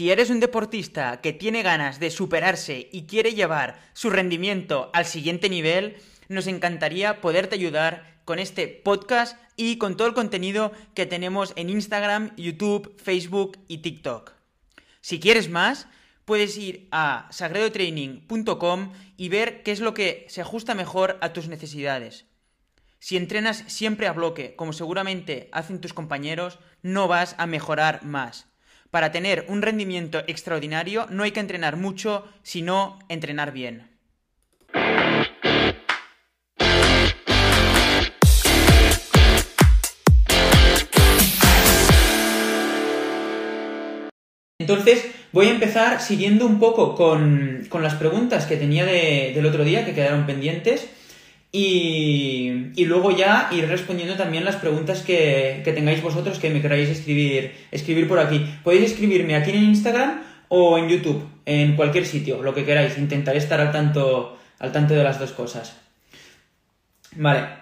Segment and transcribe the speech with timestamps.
[0.00, 5.04] Si eres un deportista que tiene ganas de superarse y quiere llevar su rendimiento al
[5.04, 5.98] siguiente nivel,
[6.30, 11.68] nos encantaría poderte ayudar con este podcast y con todo el contenido que tenemos en
[11.68, 14.32] Instagram, YouTube, Facebook y TikTok.
[15.02, 15.86] Si quieres más,
[16.24, 21.48] puedes ir a sagredotraining.com y ver qué es lo que se ajusta mejor a tus
[21.48, 22.24] necesidades.
[23.00, 28.49] Si entrenas siempre a bloque, como seguramente hacen tus compañeros, no vas a mejorar más.
[28.90, 33.88] Para tener un rendimiento extraordinario no hay que entrenar mucho, sino entrenar bien.
[44.58, 49.84] Entonces, voy a empezar siguiendo un poco con, las preguntas que tenía del otro día,
[49.84, 50.88] que quedaron pendientes.
[51.52, 57.52] Y, luego ya ir respondiendo también las preguntas que, tengáis vosotros que me queráis escribir,
[57.70, 58.46] escribir por aquí.
[58.62, 62.98] Podéis escribirme aquí en Instagram o en YouTube, en cualquier sitio, lo que queráis.
[62.98, 65.76] Intentaré estar al tanto, al tanto de las dos cosas.
[67.16, 67.60] Vale.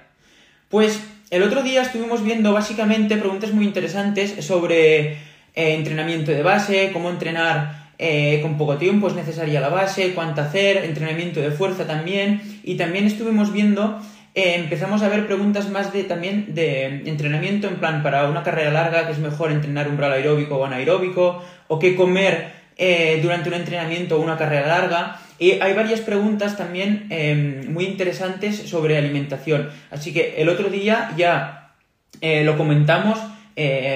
[0.68, 5.16] Pues el otro día estuvimos viendo básicamente preguntas muy interesantes sobre eh,
[5.54, 10.84] entrenamiento de base, cómo entrenar eh, con poco tiempo es necesaria la base, cuánto hacer,
[10.84, 12.40] entrenamiento de fuerza también.
[12.62, 14.00] Y también estuvimos viendo,
[14.34, 18.70] eh, empezamos a ver preguntas más de también de entrenamiento, en plan, para una carrera
[18.70, 23.56] larga, que es mejor entrenar umbral aeróbico o anaeróbico, o qué comer eh, durante un
[23.56, 25.20] entrenamiento o una carrera larga.
[25.40, 29.70] Y hay varias preguntas también em, muy interesantes sobre alimentación.
[29.90, 31.72] Así que el otro día ya
[32.20, 33.18] lo comentamos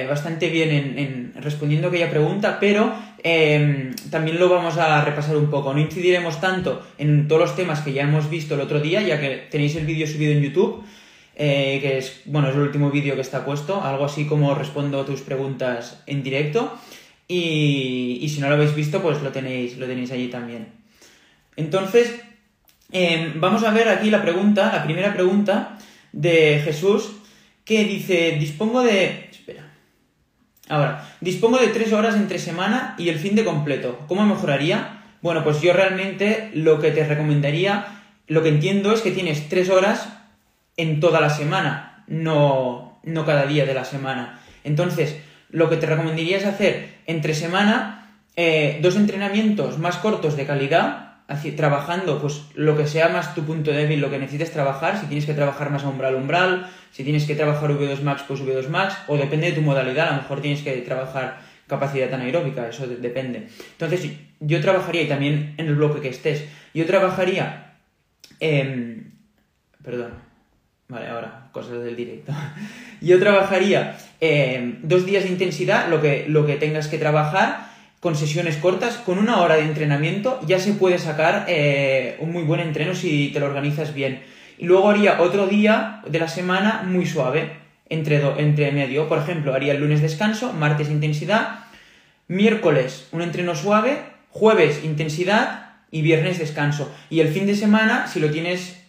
[0.07, 2.93] bastante bien en, en, respondiendo aquella pregunta, pero
[3.25, 5.73] Em, también lo vamos a repasar un poco.
[5.73, 9.19] No incidiremos tanto en todos los temas que ya hemos visto el otro día, ya
[9.19, 10.83] que tenéis el vídeo subido en YouTube,
[11.35, 14.99] eh, que es, bueno, es el último vídeo que está puesto, algo así como respondo
[14.99, 16.77] a tus preguntas en directo.
[17.25, 20.67] Y, si no lo habéis visto, pues lo tenéis, lo tenéis allí también.
[21.55, 22.13] Entonces,
[22.91, 25.77] em, vamos a ver aquí la pregunta, la primera pregunta
[26.11, 27.13] de Jesús,
[27.63, 29.29] que dice, dispongo de
[30.73, 33.99] Ahora, dispongo de tres horas entre semana y el fin de completo.
[34.07, 35.03] ¿Cómo mejoraría?
[35.21, 37.85] Bueno, pues yo realmente lo que te recomendaría,
[38.25, 40.09] lo que entiendo es que tienes tres horas
[40.75, 44.39] en toda la semana, no, no cada día de la semana.
[44.63, 45.15] Entonces,
[45.51, 51.12] lo que te recomendaría es hacer entre semana eh, dos entrenamientos más cortos de calidad,
[51.55, 55.25] trabajando pues lo que sea más tu punto débil, lo que necesites trabajar, si tienes
[55.25, 58.95] que trabajar más a umbral, umbral, si tienes que trabajar V2 max, pues V2 max,
[59.07, 63.47] o depende de tu modalidad, a lo mejor tienes que trabajar capacidad anaeróbica, eso depende.
[63.71, 67.77] Entonces, yo trabajaría, y también en el bloque que estés, yo trabajaría,
[68.39, 69.03] eh,
[69.81, 70.11] perdón,
[70.87, 72.33] vale, ahora, cosas del directo,
[73.01, 77.72] yo trabajaría em, dos días de intensidad, lo que, lo que tengas que trabajar,
[78.03, 82.43] con sesiones cortas, con una hora de entrenamiento, ya se puede sacar eh, un muy
[82.43, 84.21] buen entreno si te lo organizas bien.
[84.57, 87.53] Y luego haría otro día de la semana muy suave,
[87.87, 89.07] entre, entre medio.
[89.07, 91.59] Por ejemplo, haría el lunes descanso, martes intensidad,
[92.27, 93.99] miércoles un entreno suave,
[94.31, 96.93] jueves intensidad y viernes descanso.
[97.09, 98.83] Y el fin de semana, si lo tienes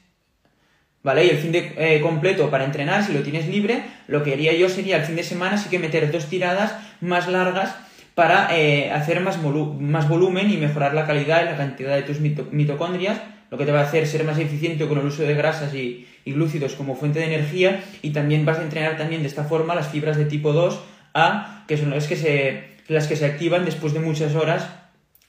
[1.04, 1.26] ¿vale?
[1.26, 4.54] Y el fin de eh, completo para entrenar, si lo tienes libre, lo que haría
[4.54, 7.76] yo sería el fin de semana sí que meter dos tiradas más largas
[8.14, 12.20] para eh, hacer más, más, volumen y mejorar la calidad y la cantidad de tus
[12.20, 13.20] mitocondrias,
[13.50, 16.06] lo que te va a hacer ser más eficiente con el uso de grasas y,
[16.26, 19.88] glúcidos como fuente de energía y también vas a entrenar también de esta forma las
[19.88, 24.00] fibras de tipo 2A, que son las que se, las que se activan después de
[24.00, 24.70] muchas horas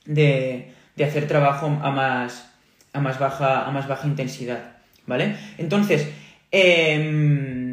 [0.06, 2.50] de, de hacer trabajo a más,
[2.94, 5.36] a más, baja, a más baja intensidad, ¿vale?
[5.58, 6.08] Entonces,
[6.52, 7.65] eh,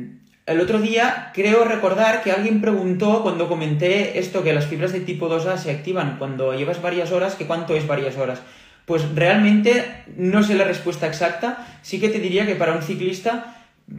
[0.52, 5.00] el otro día creo recordar que alguien preguntó cuando comenté esto que las fibras de
[5.00, 8.40] tipo 2A se activan cuando llevas varias horas, que cuánto es varias horas.
[8.86, 9.84] Pues realmente
[10.16, 13.56] no sé la respuesta exacta, sí que te diría que para un ciclista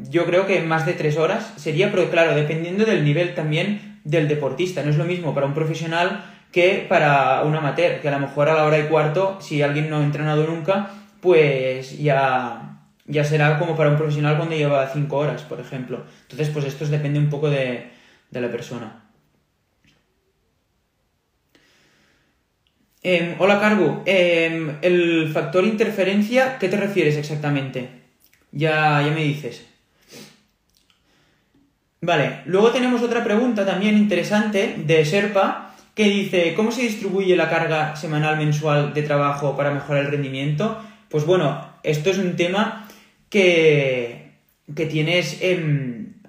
[0.09, 4.27] yo creo que más de tres horas sería, pero claro, dependiendo del nivel también del
[4.27, 8.19] deportista, no es lo mismo para un profesional que para un amateur, que a lo
[8.19, 12.72] mejor a la hora y cuarto, si alguien no ha entrenado nunca, pues ya
[13.05, 16.03] ya será como para un profesional cuando lleva 5 horas, por ejemplo.
[16.23, 17.91] Entonces, pues esto depende un poco de,
[18.31, 19.03] la persona.
[23.01, 24.03] Em, hola, Cargo.
[24.05, 27.89] Em, el factor interferencia, ¿qué te refieres exactamente?
[28.51, 29.65] Ya, ya me dices.
[32.01, 37.49] Vale, luego tenemos otra pregunta también interesante de Serpa que dice, ¿cómo se distribuye la
[37.49, 40.81] carga semanal mensual de trabajo para mejorar el rendimiento?
[41.07, 42.87] Pues bueno, esto es un tema
[43.33, 44.29] que,
[44.75, 45.39] que tienes,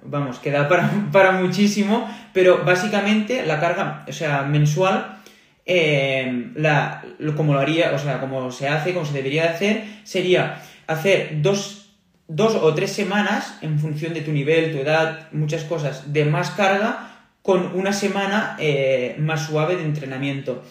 [0.03, 0.69] vamos, que da
[1.13, 5.21] para, muchísimo, pero básicamente la carga, o sea, mensual,
[5.67, 7.05] eh, la,
[7.37, 11.43] como lo haría, o sea, como se hace, como se debería de hacer, sería hacer
[11.43, 11.91] dos,
[12.27, 16.53] dos o tres semanas, en función de tu nivel, tu edad, muchas cosas, de más
[16.53, 17.11] carga,
[17.43, 20.65] con una semana eh, más suave de entrenamiento.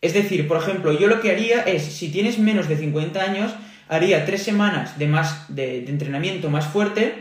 [0.00, 3.54] Es decir, por ejemplo, yo lo que haría es, si tienes menos de 50 años,
[3.88, 7.14] haría tres semanas de más de, entrenamiento más fuerte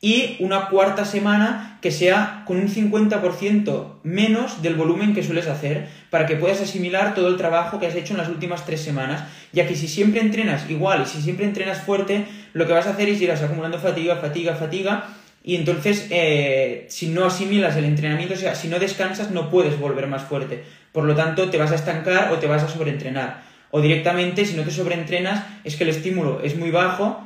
[0.00, 5.88] y una cuarta semana que sea con un 50% menos del volumen que sueles hacer
[6.08, 9.24] para que puedas asimilar todo el trabajo que has hecho en las últimas tres semanas,
[9.52, 12.90] ya que si siempre entrenas igual y si siempre entrenas fuerte, lo que vas a
[12.90, 15.08] hacer es irás acumulando fatiga, fatiga, fatiga
[15.42, 19.78] y entonces eh, si no asimilas el entrenamiento, o sea, si no descansas no puedes
[19.78, 23.49] volver más fuerte, por lo tanto te vas a estancar o te vas a sobreentrenar.
[23.70, 27.20] O directamente, si no te sobreentrenas, es que el estímulo es muy bajo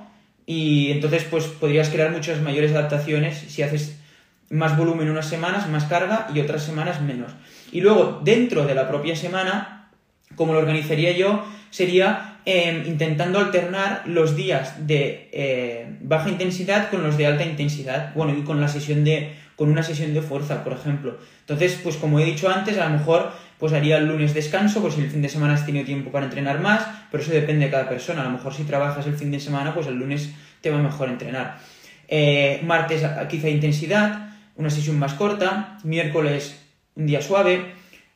[0.46, 3.98] y entonces pues podrías crear muchas mayores adaptaciones si haces
[4.50, 7.32] más volumen unas semanas, más carga y otras semanas menos.
[7.72, 9.90] Y luego, dentro de la propia semana,
[10.36, 17.02] como lo organizaría yo, sería em, intentando alternar los días de eh, baja intensidad con
[17.02, 18.14] los de alta intensidad.
[18.14, 19.32] Bueno, y con la sesión de.
[19.56, 21.18] con una sesión de fuerza, por ejemplo.
[21.40, 24.94] Entonces, pues como he dicho antes, a lo mejor pues haría el lunes descanso, pues
[24.94, 27.70] si el fin de semana has tenido tiempo para entrenar más, pero eso depende de
[27.70, 28.22] cada persona.
[28.22, 30.30] A lo mejor si trabajas el fin de semana, pues el lunes
[30.60, 31.58] te va mejor entrenar.
[32.08, 36.60] Eh, martes quizá intensidad, una sesión más corta, miércoles
[36.96, 37.72] un día suave,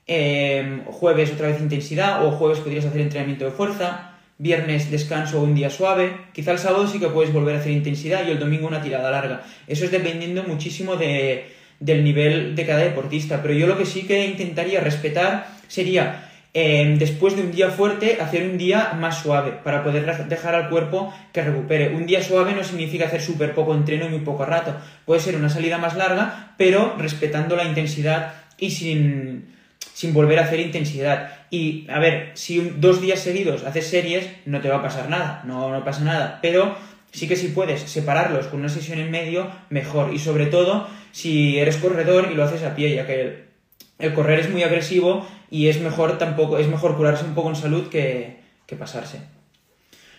[0.06, 5.54] eh, jueves otra vez intensidad, o jueves podrías hacer entrenamiento de fuerza, viernes descanso un
[5.54, 8.68] día suave, quizá el sábado sí que puedes volver a hacer intensidad y el domingo
[8.68, 9.42] una tirada larga.
[9.66, 13.42] Eso es dependiendo muchísimo de, del nivel de cada deportista.
[13.42, 18.18] Pero yo lo que sí que intentaría respetar sería, em, después de un día fuerte,
[18.20, 21.94] hacer un día más suave, para poder dejar al cuerpo que recupere.
[21.94, 24.76] Un día suave no significa hacer súper poco entreno y muy poco rato.
[25.04, 29.54] Puede ser una salida más larga, pero respetando la intensidad y sin,
[29.94, 31.32] sin volver a hacer intensidad.
[31.50, 35.42] Y, a ver, si dos días seguidos haces series, no te va a pasar nada,
[35.46, 36.40] no, no pasa nada.
[36.42, 36.76] Pero
[37.10, 40.12] sí que si puedes separarlos con una sesión en medio, mejor.
[40.12, 43.46] Y sobre todo, si eres corredor y lo haces a pie, ya que
[43.98, 47.56] el, correr es muy agresivo y es mejor tampoco, es mejor curarse un poco en
[47.56, 48.38] salud que,
[48.78, 49.20] pasarse.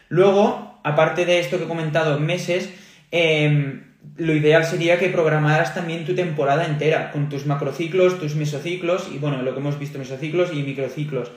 [0.07, 2.69] Luego, aparte de esto que he comentado, meses,
[3.11, 3.83] em,
[4.17, 9.19] lo ideal sería que programaras también tu temporada entera, con tus macrociclos, tus mesociclos, y
[9.19, 11.31] bueno, lo que hemos visto, mesociclos y microciclos.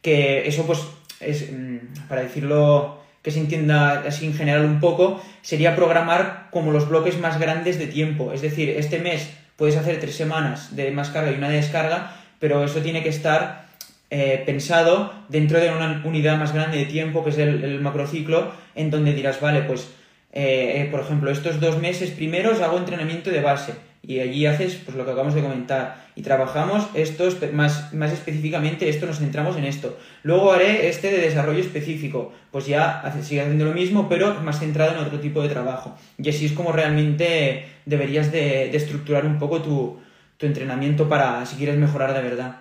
[0.00, 0.80] Que eso, pues,
[1.20, 6.70] es, mm, para decirlo que se entienda así en general un poco, sería programar como
[6.70, 8.32] los bloques más grandes de tiempo.
[8.32, 12.16] Es decir, este mes puedes hacer tres semanas de más carga y una de descarga,
[12.38, 13.64] pero eso tiene que estar
[14.10, 18.90] eh, pensado dentro de una unidad más grande de tiempo, que es el macrociclo, en
[18.90, 19.88] donde dirás, vale, pues,
[20.34, 23.72] eh, eh, por ejemplo, estos dos meses primeros hago entrenamiento de base
[24.06, 26.04] y allí haces pues lo que acabamos de comentar.
[26.14, 29.98] Y trabajamos esto más, más específicamente esto nos centramos en esto.
[30.22, 32.32] Luego haré este de desarrollo específico.
[32.50, 35.96] Pues ya sigue haciendo lo mismo pero más centrado en otro tipo de trabajo.
[36.18, 39.98] Y así es como realmente deberías de, estructurar un poco tu,
[40.36, 42.60] tu entrenamiento para si quieres mejorar de verdad.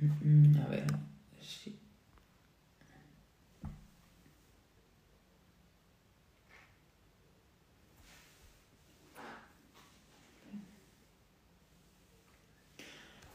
[0.00, 1.00] Mm, a ver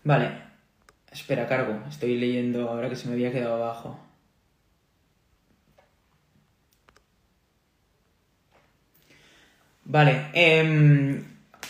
[0.06, 0.30] Vale.
[1.12, 1.84] Espera, cargo.
[1.90, 4.00] Estoy leyendo ahora que se me había quedado abajo.
[9.86, 10.28] Vale.
[10.34, 11.24] Em,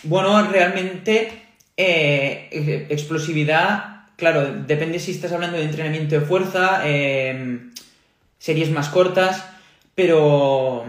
[0.04, 1.42] bueno, realmente
[1.76, 7.72] eh, explosividad, claro, depende si estás hablando de entrenamiento de fuerza, em,
[8.38, 9.44] series más cortas,
[9.94, 10.84] pero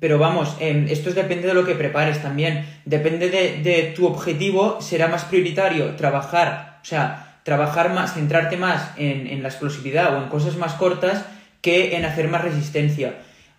[0.00, 2.64] pero vamos, esto depende de lo que prepares también.
[2.84, 9.42] Depende de, tu objetivo, será más prioritario trabajar, o sea, trabajar más, centrarte más en,
[9.42, 11.24] la explosividad o en cosas más cortas
[11.60, 13.14] que en hacer más resistencia.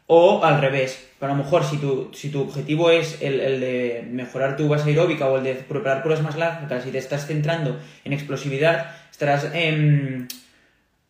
[0.07, 1.07] O al revés.
[1.21, 5.27] A lo mejor si tu, si tu objetivo es el, de mejorar tu base aeróbica
[5.27, 9.53] o el de preparar curas más largas y te estás centrando en explosividad, estarás...
[9.53, 10.27] en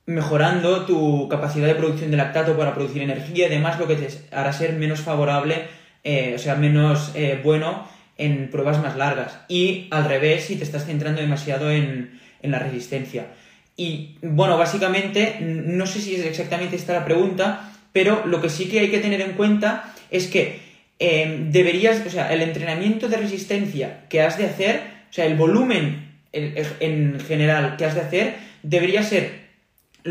[0.10, 4.52] mejorando tu capacidad de producción de lactato para producir energía además lo que te hará
[4.52, 5.66] ser menos favorable,
[6.04, 7.88] eh, o sea, menos eh, bueno
[8.18, 9.40] en pruebas más largas.
[9.48, 13.28] Y al revés, si te estás centrando demasiado en, la resistencia.
[13.78, 18.68] Y bueno, básicamente, no sé si es exactamente esta la pregunta, pero lo que sí
[18.68, 20.60] que hay que tener en cuenta es que
[20.98, 25.36] eh, deberías, o sea, el entrenamiento de resistencia que has de hacer, o sea, el
[25.36, 29.49] volumen en general que has de hacer, debería ser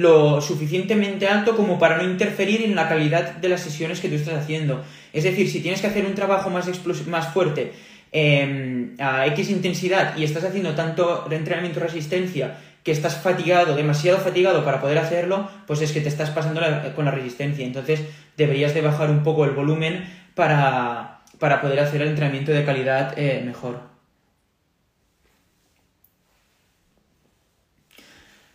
[0.01, 4.15] lo suficientemente alto como para no interferir en la calidad de las sesiones que tú
[4.15, 4.83] estás haciendo.
[5.13, 6.69] Es decir, si tienes que hacer un trabajo más,
[7.07, 7.73] más fuerte
[8.13, 14.19] em, a X intensidad y estás haciendo tanto de entrenamiento resistencia que estás fatigado, demasiado
[14.19, 16.61] fatigado para poder hacerlo, pues es que te estás pasando
[16.95, 17.67] con la resistencia.
[17.67, 18.01] Entonces
[18.37, 23.43] deberías de bajar un poco el volumen para, poder hacer el entrenamiento de calidad eh,
[23.45, 23.88] mejor.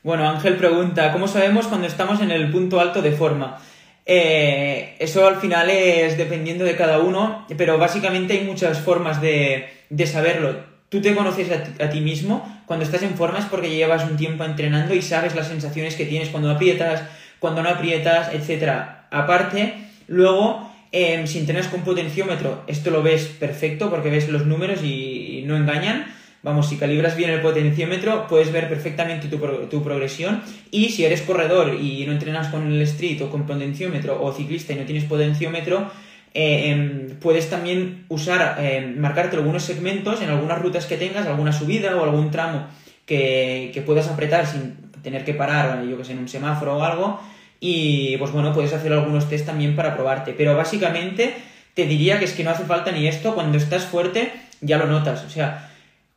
[0.03, 3.62] Bueno, Ángel pregunta, ¿cómo sabemos cuando estamos en el punto alto de forma?
[4.05, 9.69] Eh, eso al final es dependiendo de cada uno, pero básicamente hay muchas formas de,
[10.05, 10.57] saberlo.
[10.89, 11.48] Tú te conoces
[11.79, 15.36] a, ti mismo, cuando estás en forma es porque llevas un tiempo entrenando y sabes
[15.36, 17.03] las sensaciones que tienes cuando aprietas,
[17.39, 18.74] cuando no aprietas, etc.
[19.10, 19.74] Aparte,
[20.10, 25.45] luego, eh, si entrenas con potenciómetro, esto lo ves perfecto porque ves los números y
[25.48, 26.07] no engañan
[26.43, 30.41] Vamos, si calibras bien el potenciómetro, puedes ver perfectamente tu, progresión.
[30.71, 34.73] Y si eres corredor y no entrenas con el street o con potenciómetro, o ciclista
[34.73, 35.89] y no tienes potenciómetro,
[36.33, 41.53] eh, em, puedes también usar, em, marcarte algunos segmentos en algunas rutas que tengas, alguna
[41.53, 42.67] subida o algún tramo
[43.05, 47.21] que, puedas apretar sin tener que parar, yo que sé, en un semáforo o algo.
[47.62, 50.33] Y pues bueno, puedes hacer algunos test también para probarte.
[50.33, 51.35] Pero básicamente
[51.73, 54.88] te diría que es que no hace falta ni esto, cuando estás fuerte ya lo
[54.88, 55.23] notas.
[55.23, 55.69] O sea,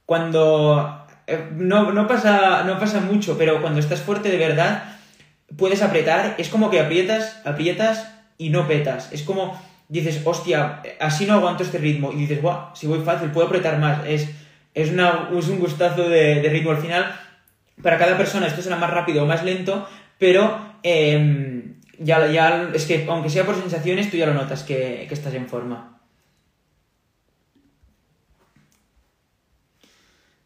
[0.06, 4.84] cuando eh, no, pasa, no pasa mucho, pero cuando estás fuerte de verdad,
[5.56, 9.12] puedes apretar, es como que aprietas, aprietas y no petas.
[9.12, 12.12] Es como dices, hostia, así no aguanto este ritmo.
[12.12, 14.06] Y dices, guau, si voy fácil, puedo apretar más.
[14.06, 14.28] Es,
[14.74, 16.70] es, una, un gustazo de, ritmo.
[16.70, 17.16] Al final,
[17.82, 22.86] para cada persona esto será más rápido o más lento, pero em, ya, ya, es
[22.86, 25.95] que aunque sea por sensaciones, tú ya lo notas que estás en forma.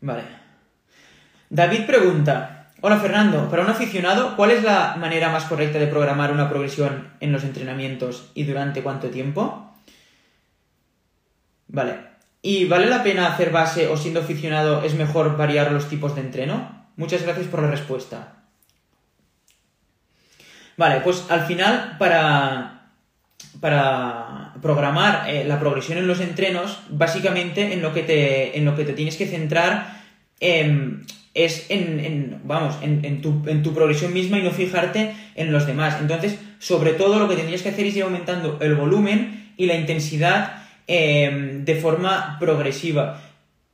[0.00, 0.22] Vale.
[1.50, 6.32] David pregunta, hola Fernando, para un aficionado, ¿cuál es la manera más correcta de programar
[6.32, 9.74] una progresión en los entrenamientos y durante cuánto tiempo?
[11.68, 12.10] Vale.
[12.42, 16.22] ¿Y vale la pena hacer base o siendo aficionado es mejor variar los tipos de
[16.22, 16.86] entreno?
[16.96, 18.36] Muchas gracias por la respuesta.
[20.76, 22.79] Vale, pues al final para,
[23.60, 28.76] para programar eh, la progresión en los entrenos, básicamente en lo que te, en lo
[28.76, 30.00] que te tienes que centrar
[30.40, 31.02] em,
[31.34, 35.96] es en, vamos, en, tu, en tu progresión misma y no fijarte en los demás.
[36.00, 39.74] Entonces, sobre todo lo que tendrías que hacer es ir aumentando el volumen y la
[39.74, 43.20] intensidad em, de forma progresiva.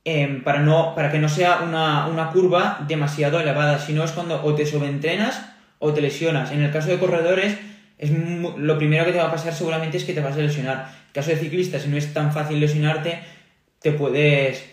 [0.05, 4.11] Em, para, no, para que no sea una, una curva demasiado elevada, si no es
[4.11, 6.51] cuando o te sobreentrenas o te lesionas.
[6.51, 7.57] En el caso de corredores,
[7.97, 10.89] es lo primero que te va a pasar seguramente es que te vas a lesionar.
[11.07, 13.19] En caso de ciclistas, si no es tan fácil lesionarte,
[13.81, 14.63] te puedes,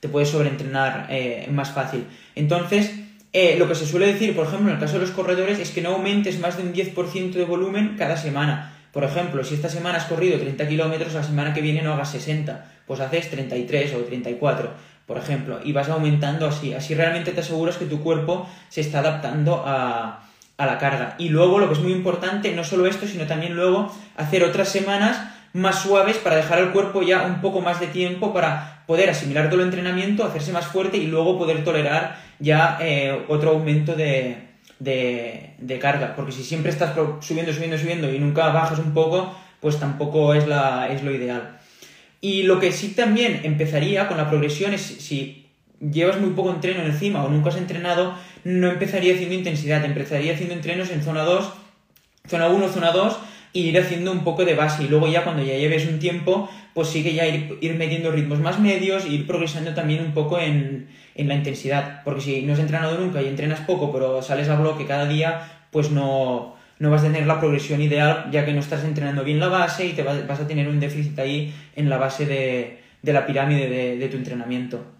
[0.00, 2.04] te puedes sobreentrenar eh, más fácil.
[2.34, 2.92] Entonces,
[3.32, 5.70] eh, lo que se suele decir, por ejemplo, en el caso de los corredores, es
[5.70, 8.74] que no aumentes más de un 10% de volumen cada semana.
[8.92, 12.12] Por ejemplo, si esta semana has corrido 30 kilómetros, la semana que viene no hagas
[12.12, 14.70] 60, pues haces 33 o 34,
[15.06, 16.72] por ejemplo, y vas aumentando así.
[16.72, 20.25] Así realmente te aseguras que tu cuerpo se está adaptando a,
[20.58, 21.14] a la carga.
[21.18, 24.68] Y luego, lo que es muy importante, no solo esto, sino también luego hacer otras
[24.68, 25.20] semanas
[25.52, 29.48] más suaves para dejar al cuerpo ya un poco más de tiempo para poder asimilar
[29.48, 34.36] todo el entrenamiento, hacerse más fuerte y luego poder tolerar ya eh, otro aumento de,
[34.78, 36.14] de, carga.
[36.14, 40.46] Porque si siempre estás subiendo, subiendo, subiendo y nunca bajas un poco, pues tampoco es,
[40.46, 41.58] la, es lo ideal.
[42.20, 45.45] Y lo que sí también empezaría con la progresión es si
[45.80, 48.14] llevas muy poco entreno encima o nunca has entrenado,
[48.44, 51.52] no empezaría haciendo intensidad, empezaría haciendo entrenos en zona 2,
[52.28, 53.18] zona 1, zona 2
[53.52, 54.84] y ir haciendo un poco de base.
[54.84, 58.12] Y luego ya cuando ya lleves un tiempo, pues sí que ya ir, ir midiendo
[58.12, 62.52] ritmos más medios e ir progresando también un poco en, la intensidad, porque si no
[62.52, 67.02] has entrenado nunca y entrenas poco, pero sales a bloque cada día, pues no, vas
[67.02, 70.02] a tener la progresión ideal ya que no estás entrenando bien la base y te
[70.02, 74.95] vas, a tener un déficit ahí en la base de, la pirámide de tu entrenamiento.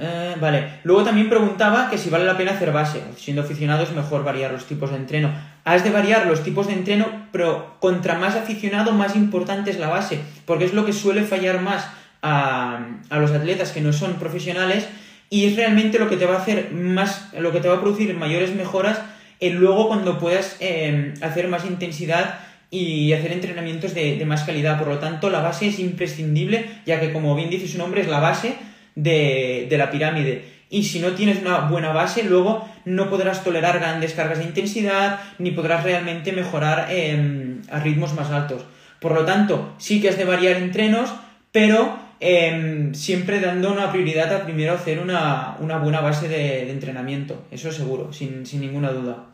[0.00, 0.80] Eh, vale.
[0.84, 3.00] Luego también preguntaba que si vale la pena hacer base.
[3.16, 5.30] Siendo aficionado es mejor variar los tipos de entreno.
[5.64, 9.88] Has de variar los tipos de entreno, pero contra más aficionado, más importante es la
[9.88, 10.20] base.
[10.46, 11.88] Porque es lo que suele fallar más
[12.22, 14.88] a, los atletas que no son profesionales
[15.28, 17.80] y es realmente lo que te va a hacer más, lo que te va a
[17.80, 19.00] producir mayores mejoras
[19.38, 24.78] en luego cuando puedas em, hacer más intensidad y hacer entrenamientos de, de más calidad.
[24.78, 28.08] Por lo tanto, la base es imprescindible, ya que como bien dice su nombre, es
[28.08, 28.56] la base
[28.94, 30.44] de, la pirámide.
[30.68, 35.20] Y si no tienes una buena base, luego no podrás tolerar grandes cargas de intensidad,
[35.38, 38.64] ni podrás realmente mejorar em, a ritmos más altos.
[39.00, 41.12] Por lo tanto, sí que has de variar entrenos,
[41.52, 47.46] pero em, siempre dando una prioridad a primero hacer una, buena base de, entrenamiento.
[47.50, 49.24] Eso seguro, sin, ninguna duda.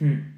[0.00, 0.34] Hmm.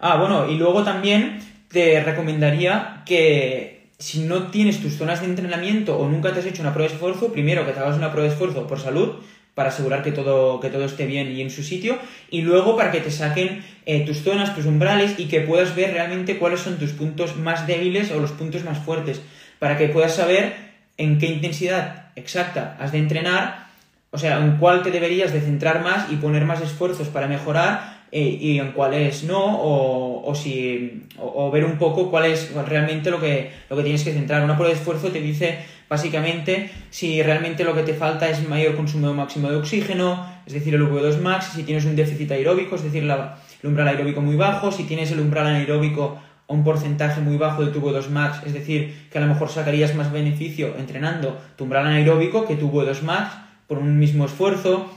[0.00, 3.69] Ah, bueno, y luego también te recomendaría que
[4.00, 6.94] si no tienes tus zonas de entrenamiento o nunca te has hecho una prueba de
[6.94, 9.16] esfuerzo, primero que te hagas una prueba de esfuerzo por salud,
[9.54, 11.98] para asegurar que todo, que todo esté bien y en su sitio,
[12.30, 15.92] y luego para que te saquen eh, tus zonas, tus umbrales y que puedas ver
[15.92, 19.20] realmente cuáles son tus puntos más débiles o los puntos más fuertes,
[19.58, 20.54] para que puedas saber
[20.96, 23.66] en qué intensidad exacta has de entrenar,
[24.12, 27.99] o sea, en cuál te deberías de centrar más y poner más esfuerzos para mejorar
[28.12, 33.10] eh, y en cuáles no, o, o si, o, ver un poco cuál es realmente
[33.10, 34.42] lo que, lo que tienes que centrar.
[34.42, 38.74] Una prueba de esfuerzo te dice básicamente si realmente lo que te falta es mayor
[38.74, 42.82] consumo máximo de oxígeno, es decir, el V2 max, si tienes un déficit aeróbico, es
[42.82, 47.20] decir, la, el umbral aeróbico muy bajo, si tienes el umbral anaeróbico a un porcentaje
[47.20, 50.74] muy bajo de tu V2 max, es decir, que a lo mejor sacarías más beneficio
[50.78, 53.36] entrenando tu umbral anaeróbico que tu V2 max
[53.68, 54.90] por un mismo esfuerzo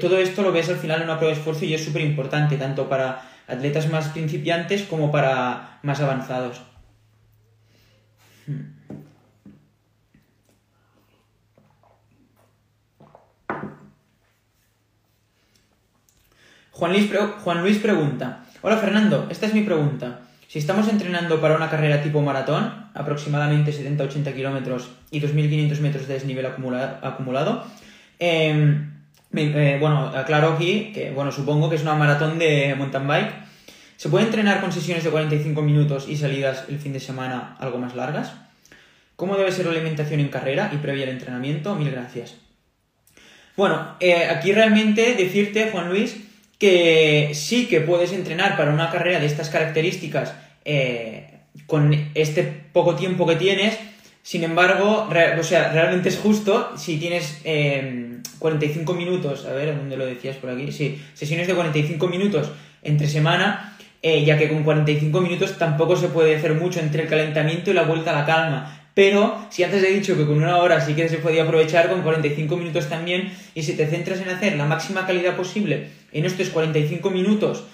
[0.00, 2.56] todo esto lo ves al final en una prueba de esfuerzo y es súper importante,
[2.56, 6.60] tanto para atletas más principiantes como para más avanzados.
[8.46, 8.80] Hmm.
[16.72, 17.10] Juan Luis,
[17.44, 20.20] Juan Luis pregunta, hola Fernando, esta es mi pregunta.
[20.48, 26.14] Si estamos entrenando para una carrera tipo maratón, aproximadamente 70-80 kilómetros y 2.500 metros de
[26.14, 27.64] desnivel acumulado,
[28.18, 28.88] eh,
[29.34, 33.32] eh, bueno, aclaro aquí que, bueno, supongo que es una maratón de mountain bike.
[33.96, 37.78] ¿Se puede entrenar con sesiones de 45 minutos y salidas el fin de semana algo
[37.78, 38.32] más largas?
[39.16, 41.74] ¿Cómo debe ser la alimentación en carrera y previa al entrenamiento?
[41.74, 42.36] Mil gracias.
[43.56, 46.16] Bueno, eh, aquí realmente decirte, Juan Luis,
[46.58, 50.34] que sí que puedes entrenar para una carrera de estas características
[50.64, 53.78] eh, con este poco tiempo que tienes.
[54.30, 57.42] Sin embargo, o sea, realmente es justo si tienes
[58.38, 60.70] 45 minutos, a ver, ¿dónde lo decías por aquí?
[60.70, 62.52] Sí, sesiones de 45 minutos
[62.84, 67.08] entre semana, eh, ya que con 45 minutos tampoco se puede hacer mucho entre el
[67.08, 68.80] calentamiento y la vuelta a la calma.
[68.94, 72.02] Pero si antes he dicho que con una hora sí que se podía aprovechar, con
[72.02, 76.50] 45 minutos también, y si te centras en hacer la máxima calidad posible en estos
[76.50, 77.64] 45 minutos,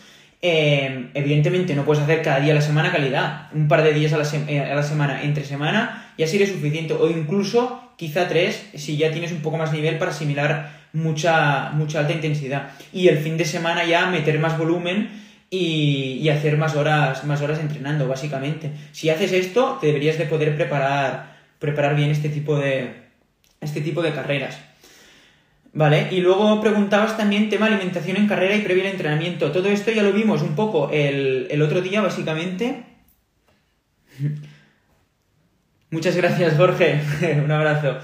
[0.49, 4.13] eh, evidentemente no puedes hacer cada día a la semana calidad, un par de días
[4.13, 9.11] a la, eh, semana, entre semana, ya sería suficiente, o incluso quizá tres, si ya
[9.11, 12.71] tienes un poco más nivel para asimilar mucha, mucha alta intensidad.
[12.93, 15.11] Y el fin de semana ya meter más volumen
[15.51, 18.71] y, hacer más horas, más horas entrenando, básicamente.
[18.93, 22.91] Si haces esto, te deberías de poder preparar, preparar bien este tipo de,
[23.61, 24.59] este tipo de carreras.
[25.77, 29.53] Vale, y luego preguntabas también tema alimentación en carrera y previo al entrenamiento.
[29.53, 32.83] Todo esto ya lo vimos un poco el, el otro día, básicamente.
[35.91, 37.03] Muchas gracias, Jorge.
[37.45, 37.99] Un abrazo.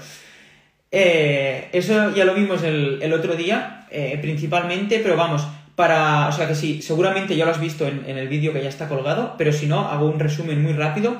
[0.91, 6.27] Eh, eso ya lo vimos el, otro día, eh, principalmente, pero vamos, para.
[6.27, 8.69] O sea que sí, seguramente ya lo has visto en, en el vídeo que ya
[8.69, 11.17] está colgado, pero si no, hago un resumen muy rápido.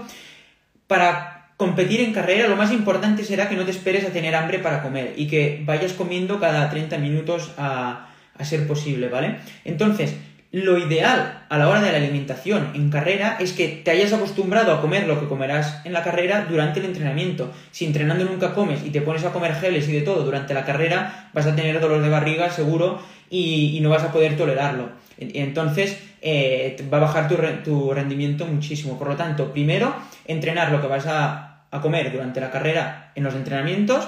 [0.86, 4.60] Para competir en carrera, lo más importante será que no te esperes a tener hambre
[4.60, 9.38] para comer y que vayas comiendo cada 30 minutos a, a ser posible, ¿vale?
[9.64, 10.14] Entonces,
[10.52, 14.74] lo ideal a la hora de la alimentación en carrera es que te hayas acostumbrado
[14.74, 17.52] a comer lo que comerás en la carrera durante el entrenamiento.
[17.72, 20.66] Si entrenando nunca comes y te pones a comer geles y de todo durante la
[20.66, 24.90] carrera, vas a tener dolor de barriga seguro y, no vas a poder tolerarlo.
[25.18, 27.28] Entonces eh, va a bajar
[27.64, 29.00] tu, rendimiento muchísimo.
[29.00, 29.96] Por lo tanto, primero,
[30.26, 34.08] entrenar lo que vas a, a comer durante la carrera en los entrenamientos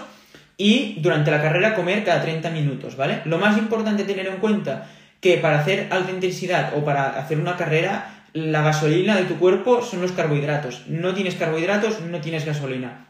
[0.55, 3.21] y durante la carrera comer cada 30 minutos, ¿vale?
[3.25, 4.87] Lo más importante tener en cuenta
[5.19, 9.81] que para hacer alta intensidad o para hacer una carrera, la gasolina de tu cuerpo
[9.81, 10.83] son los carbohidratos.
[10.87, 13.07] No tienes carbohidratos, no tienes gasolina.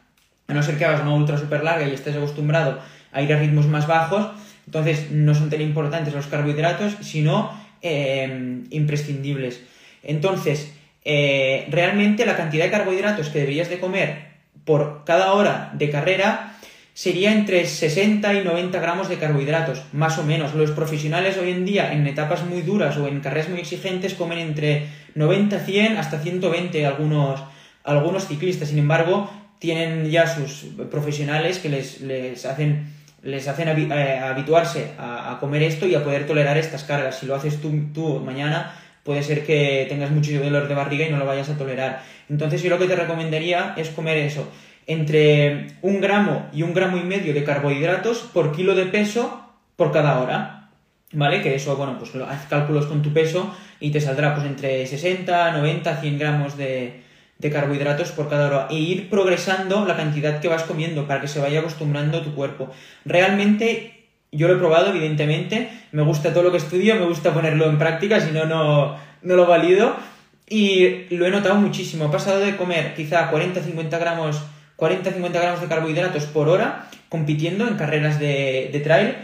[0.48, 2.80] A no ser que hagas una ultra super larga y estés acostumbrado
[3.12, 4.30] a ir a ritmos más bajos,
[4.66, 9.62] entonces no son tan importantes los carbohidratos, sino eh, imprescindibles.
[10.02, 10.72] Entonces,
[11.04, 14.35] eh, realmente la cantidad de carbohidratos que deberías de comer
[14.66, 16.56] por cada hora de carrera
[16.96, 20.56] sería entre 60 y 90 gramos de carbohidratos, más o menos.
[20.56, 24.40] Los profesionales hoy en día, en etapas muy duras o en carreras muy exigentes, comen
[24.40, 27.44] entre 90, 100 hasta 120 algunos,
[27.84, 28.70] algunos ciclistas.
[28.70, 35.38] Sin embargo, tienen ya sus profesionales que les, les hacen, les hacen eh, habituarse a,
[35.42, 37.20] comer esto y a poder tolerar estas cargas.
[37.20, 38.74] Si lo haces tú, tú mañana,
[39.06, 42.02] puede ser que tengas mucho dolor de barriga y no lo vayas a tolerar.
[42.28, 44.50] Entonces yo lo que te recomendaría es comer eso
[44.88, 49.44] entre un gramo y un gramo y medio de carbohidratos por kilo de peso
[49.76, 50.70] por cada hora.
[51.12, 51.42] ¿Vale?
[51.42, 55.52] Que eso, bueno, pues haz cálculos con tu peso y te saldrá pues entre 60,
[55.52, 57.04] 90, 100 gramos de,
[57.38, 61.28] de carbohidratos por cada hora e ir progresando la cantidad que vas comiendo para que
[61.28, 62.70] se vaya acostumbrando tu cuerpo.
[63.06, 67.68] Realmente yo lo he probado, evidentemente, me gusta todo lo que estudio, me gusta ponerlo
[67.68, 69.96] en práctica, si no, no, no lo valido.
[70.48, 72.06] Y lo he notado muchísimo.
[72.06, 74.42] He pasado de comer quizá 40-50 gramos,
[74.78, 79.16] 40-50 gramos de carbohidratos por hora, compitiendo en carreras de, de trail,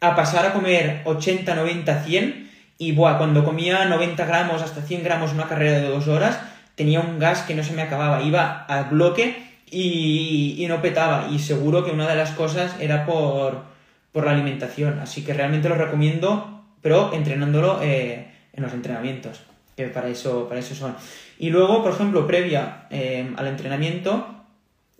[0.00, 2.50] a pasar a comer 80, 90, 100.
[2.78, 6.40] Y buah, cuando comía 90 gramos hasta 100 gramos una carrera de dos horas,
[6.74, 8.22] tenía un gas que no se me acababa.
[8.22, 9.36] Iba al bloque
[9.70, 11.28] y, y no petaba.
[11.30, 13.73] Y seguro que una de las cosas era por,
[14.14, 15.00] por la alimentación.
[15.00, 19.40] Así que realmente lo recomiendo, pero entrenándolo eh, en los entrenamientos,
[19.76, 20.94] que para eso, para eso son.
[21.36, 24.44] Y luego, por ejemplo, previa eh, al entrenamiento,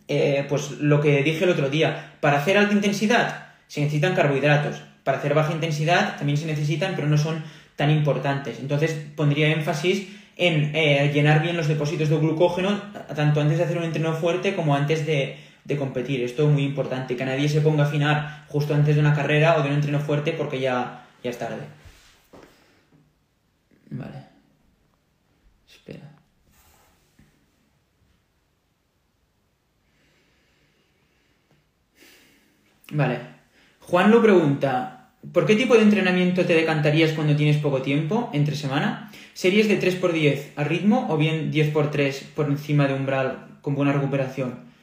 [0.08, 4.82] eh, pues lo que dije el otro día, para hacer alta intensidad se necesitan carbohidratos,
[5.04, 7.44] para hacer baja intensidad también se necesitan, pero no son
[7.76, 8.58] tan importantes.
[8.58, 10.72] Entonces pondría énfasis en
[11.12, 12.82] llenar bien los depósitos de glucógeno,
[13.14, 16.22] tanto antes de hacer un entreno fuerte como antes de, de competir.
[16.22, 19.56] Esto es muy importante, que nadie se ponga a afinar justo antes de una carrera
[19.58, 21.62] o de un entreno fuerte porque ya, ya es tarde.
[23.90, 24.24] Vale.
[25.68, 26.10] Espera.
[32.92, 33.18] Vale.
[33.80, 38.56] Juan lo pregunta, ¿por qué tipo de entrenamiento te decantarías cuando tienes poco tiempo, entre
[38.56, 39.10] semana?
[39.34, 44.73] ¿Series de 3x10 a ritmo o bien 10x3 por encima de umbral con buena recuperación?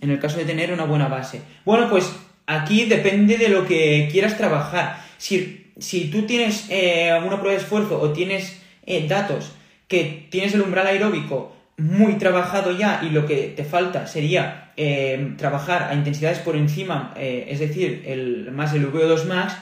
[0.00, 1.42] En el caso de tener una buena base.
[1.64, 2.12] Bueno, pues
[2.46, 5.00] aquí depende de lo que quieras trabajar.
[5.18, 9.52] Si, si tú tienes eh, prueba de esfuerzo o tienes eh, datos
[9.86, 15.34] que tienes el umbral aeróbico muy trabajado ya y lo que te falta sería eh,
[15.36, 19.56] trabajar a intensidades por encima, es decir, el, más el VO2 max,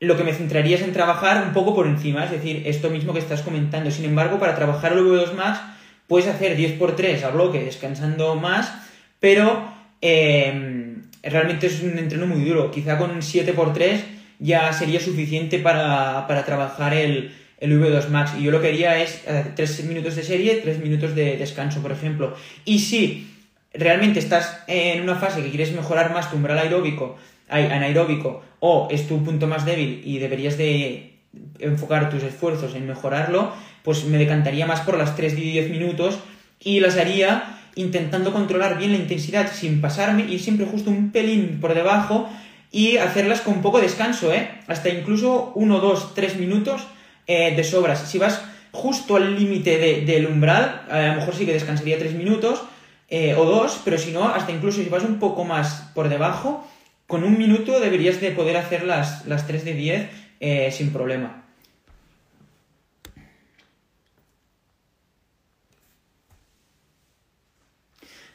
[0.00, 3.12] lo que me centraría es en trabajar un poco por encima, es decir, esto mismo
[3.12, 3.90] que estás comentando.
[3.90, 5.60] Sin embargo, para trabajar el VO2 max,
[6.06, 8.72] puedes hacer 10x3 a bloque descansando más
[9.20, 12.70] pero eh, realmente es un entreno muy duro.
[12.70, 14.00] Quizá con 7x3
[14.38, 18.32] ya sería suficiente para, trabajar el, el V2 Max.
[18.38, 21.92] Y yo lo que haría es 3 minutos de serie, 3 minutos de descanso, por
[21.92, 22.34] ejemplo.
[22.64, 23.28] Y si
[23.72, 27.16] realmente estás en una fase que quieres mejorar más tu umbral aeróbico,
[27.48, 31.14] anaeróbico, o es tu punto más débil y deberías de
[31.58, 33.52] enfocar tus esfuerzos en mejorarlo,
[33.82, 36.18] pues me decantaría más por las 3 de 10 minutos
[36.60, 41.58] y las haría intentando controlar bien la intensidad sin pasarme, y siempre justo un pelín
[41.60, 42.28] por debajo
[42.70, 44.50] y hacerlas con poco descanso, ¿eh?
[44.66, 46.86] Hasta incluso 1, 2, 3 minutos
[47.26, 48.00] eh, de sobras.
[48.10, 52.62] Si vas justo al límite del umbral, a lo mejor sí que descansaría 3 minutos
[53.08, 56.66] eh, o 2, pero si no, hasta incluso si vas un poco más por debajo,
[57.06, 60.10] con un minuto deberías de poder hacer las, las 3 de 10
[60.40, 61.47] eh, sin problema.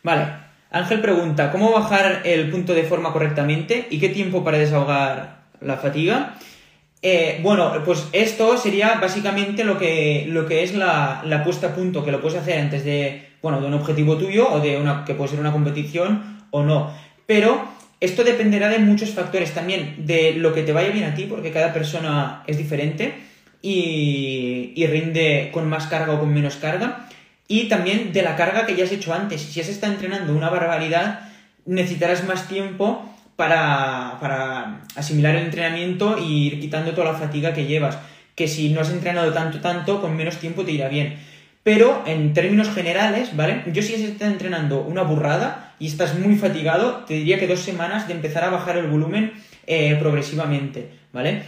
[0.03, 0.43] Vale.
[0.69, 5.77] Ángel pregunta, ¿cómo bajar el punto de forma correctamente y qué tiempo para desahogar la
[5.77, 6.35] fatiga?
[7.01, 11.75] Eh, bueno, pues esto sería básicamente lo que, lo que es la, la, puesta a
[11.75, 15.05] punto, que lo puedes hacer antes de, bueno, de un objetivo tuyo o de una,
[15.05, 16.91] que puede ser una competición o no.
[17.27, 17.65] Pero
[17.99, 21.51] esto dependerá de muchos factores también, de lo que te vaya bien a ti, porque
[21.51, 23.13] cada persona es diferente
[23.61, 27.07] y, y rinde con más carga o con menos carga
[27.47, 29.41] y también de la carga que ya has hecho antes.
[29.41, 31.29] Si has estado entrenando una barbaridad,
[31.65, 37.65] necesitarás más tiempo para, para asimilar el entrenamiento y ir quitando toda la fatiga que
[37.65, 37.97] llevas.
[38.35, 41.17] Que si no has entrenado tanto, tanto, con menos tiempo te irá bien.
[41.63, 43.63] Pero en términos generales, ¿vale?
[43.71, 48.07] Yo si estado entrenando una burrada y estás muy fatigado, te diría que dos semanas
[48.07, 49.33] de empezar a bajar el volumen
[49.65, 51.43] eh, progresivamente, ¿vale?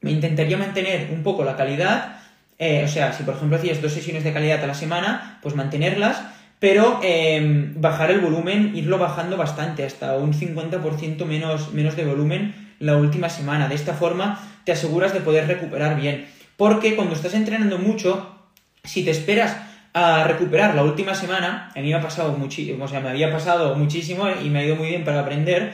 [0.00, 2.17] Me intentaría mantener un poco la calidad
[2.58, 5.54] eh, o sea, si por ejemplo hacías dos sesiones de calidad a la semana, pues
[5.54, 6.22] mantenerlas,
[6.58, 12.74] pero em, bajar el volumen, irlo bajando bastante, hasta un 50% menos, menos de volumen
[12.80, 13.68] la última semana.
[13.68, 16.26] De esta forma te aseguras de poder recuperar bien.
[16.56, 18.34] Porque cuando estás entrenando mucho,
[18.82, 19.56] si te esperas
[19.94, 23.32] a recuperar la última semana, a mí me ha pasado muchísimo, o sea, me había
[23.32, 25.72] pasado muchísimo y me ha ido muy bien para aprender,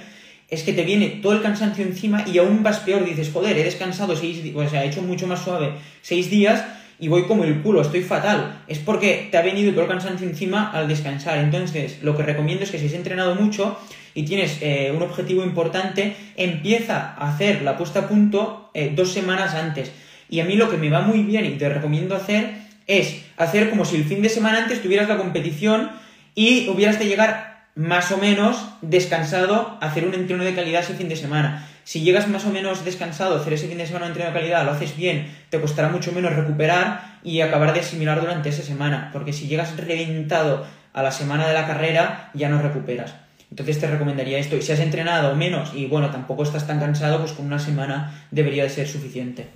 [0.54, 3.64] es que te viene todo el cansancio encima y aún vas peor, dices, joder, he
[3.64, 6.64] descansado seis días, o sea, he hecho mucho más suave seis días
[7.00, 8.62] y voy como el culo, estoy fatal.
[8.68, 11.38] Es porque te ha venido todo el cansancio encima al descansar.
[11.38, 13.78] Entonces, lo que recomiendo es que si has entrenado mucho
[14.14, 19.12] y tienes eh, un objetivo importante, empieza a hacer la puesta a punto eh, dos
[19.12, 19.90] semanas antes.
[20.30, 22.54] Y a mí lo que me va muy bien y te recomiendo hacer
[22.86, 25.90] es hacer como si el fin de semana antes tuvieras la competición
[26.36, 31.08] y hubieras de llegar más o menos descansado hacer un entreno de calidad ese fin
[31.08, 31.68] de semana.
[31.84, 34.38] Si llegas más o menos descansado a hacer ese fin de semana un entreno de
[34.38, 38.62] calidad, lo haces bien, te costará mucho menos recuperar y acabar de asimilar durante esa
[38.62, 43.14] semana, porque si llegas reventado a la semana de la carrera, ya no recuperas.
[43.50, 44.56] Entonces te recomendaría esto.
[44.56, 48.26] Y si has entrenado menos y bueno, tampoco estás tan cansado, pues con una semana
[48.30, 49.48] debería de ser suficiente.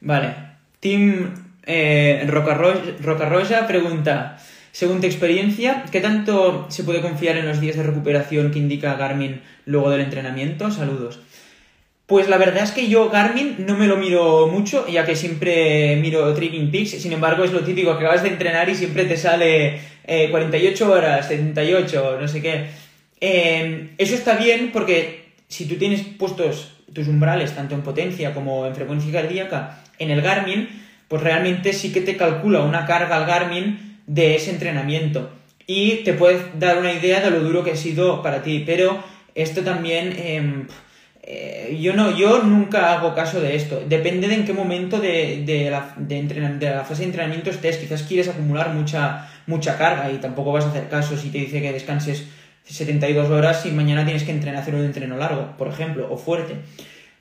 [0.00, 0.34] Vale.
[0.80, 4.38] Team eh, Rocarroya pregunta,
[4.72, 8.94] según tu experiencia, ¿qué tanto se puede confiar en los días de recuperación que indica
[8.94, 10.70] Garmin luego del entrenamiento?
[10.70, 11.20] Saludos.
[12.06, 15.96] Pues la verdad es que yo Garmin no me lo miro mucho, ya que siempre
[15.96, 19.16] miro Training Peaks, sin embargo es lo típico que vas de entrenar y siempre te
[19.16, 19.80] sale
[20.30, 22.66] 48 eh, horas, 78, no sé qué.
[23.20, 28.66] Em, eso está bien porque si tú tienes puestos tus umbrales, tanto en potencia como
[28.66, 30.68] en frecuencia cardíaca, en el Garmin,
[31.12, 35.28] pues realmente sí que te calcula una carga al Garmin de ese entrenamiento.
[35.66, 38.62] Y te puedes dar una idea de lo duro que ha sido para ti.
[38.64, 38.98] Pero
[39.34, 40.16] esto también...
[40.16, 40.66] Em,
[41.22, 43.82] eh, yo no, yo nunca hago caso de esto.
[43.86, 47.76] Depende de en qué momento de, la, de, de la fase de entrenamiento estés.
[47.76, 51.60] Quizás quieres acumular mucha, mucha carga y tampoco vas a hacer caso si te dice
[51.60, 52.24] que descanses
[52.64, 56.54] 72 horas y mañana tienes que entrenar, hacer un entreno largo, por ejemplo, o fuerte.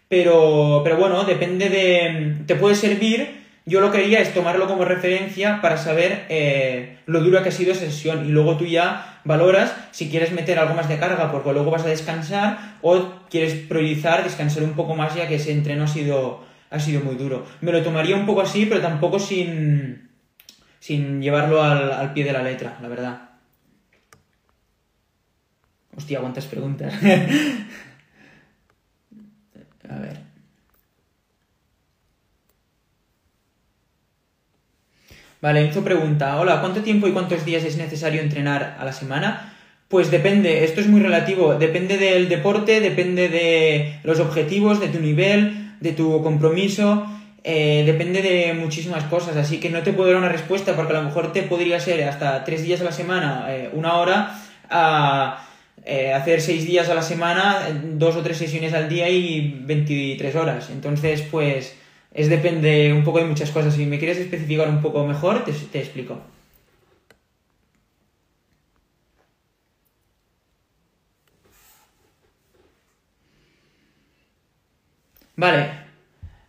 [0.08, 2.38] Pero, pero bueno, depende de...
[2.46, 3.41] Te puede servir.
[3.66, 7.52] Yo lo que haría es tomarlo como referencia para saber eh, lo duro que ha
[7.52, 11.32] sido esa sesión y luego tú ya valoras si quieres meter algo más de carga
[11.32, 15.52] porque luego vas a descansar o quieres priorizar descansar un poco más ya que ese
[15.52, 17.46] entreno ha sido, ha sido muy duro.
[17.62, 20.10] Me lo tomaría un poco así, pero tampoco sin,
[20.80, 23.30] sin llevarlo al, al pie de la letra, la verdad.
[25.96, 26.94] Hostia, cuántas preguntas.
[29.90, 30.31] A ver.
[35.42, 39.56] Vale, Enzo pregunta, hola, ¿cuánto tiempo y cuántos días es necesario entrenar a la semana?
[39.88, 45.00] Pues depende, esto es muy relativo, depende del deporte, depende de los objetivos, de tu
[45.00, 47.08] nivel, de tu compromiso,
[47.44, 51.00] eh, depende de muchísimas cosas, así que no te puedo dar una respuesta porque a
[51.00, 55.48] lo mejor te podría ser hasta tres días a la semana, eh, una hora, a
[55.84, 60.36] eh, hacer seis días a la semana, dos o tres sesiones al día y 23
[60.36, 60.70] horas.
[60.70, 61.81] Entonces, pues,
[62.12, 63.74] es depende un poco de muchas cosas.
[63.76, 66.20] Si me quieres especificar un poco mejor, te, te explico.
[75.36, 75.82] Vale.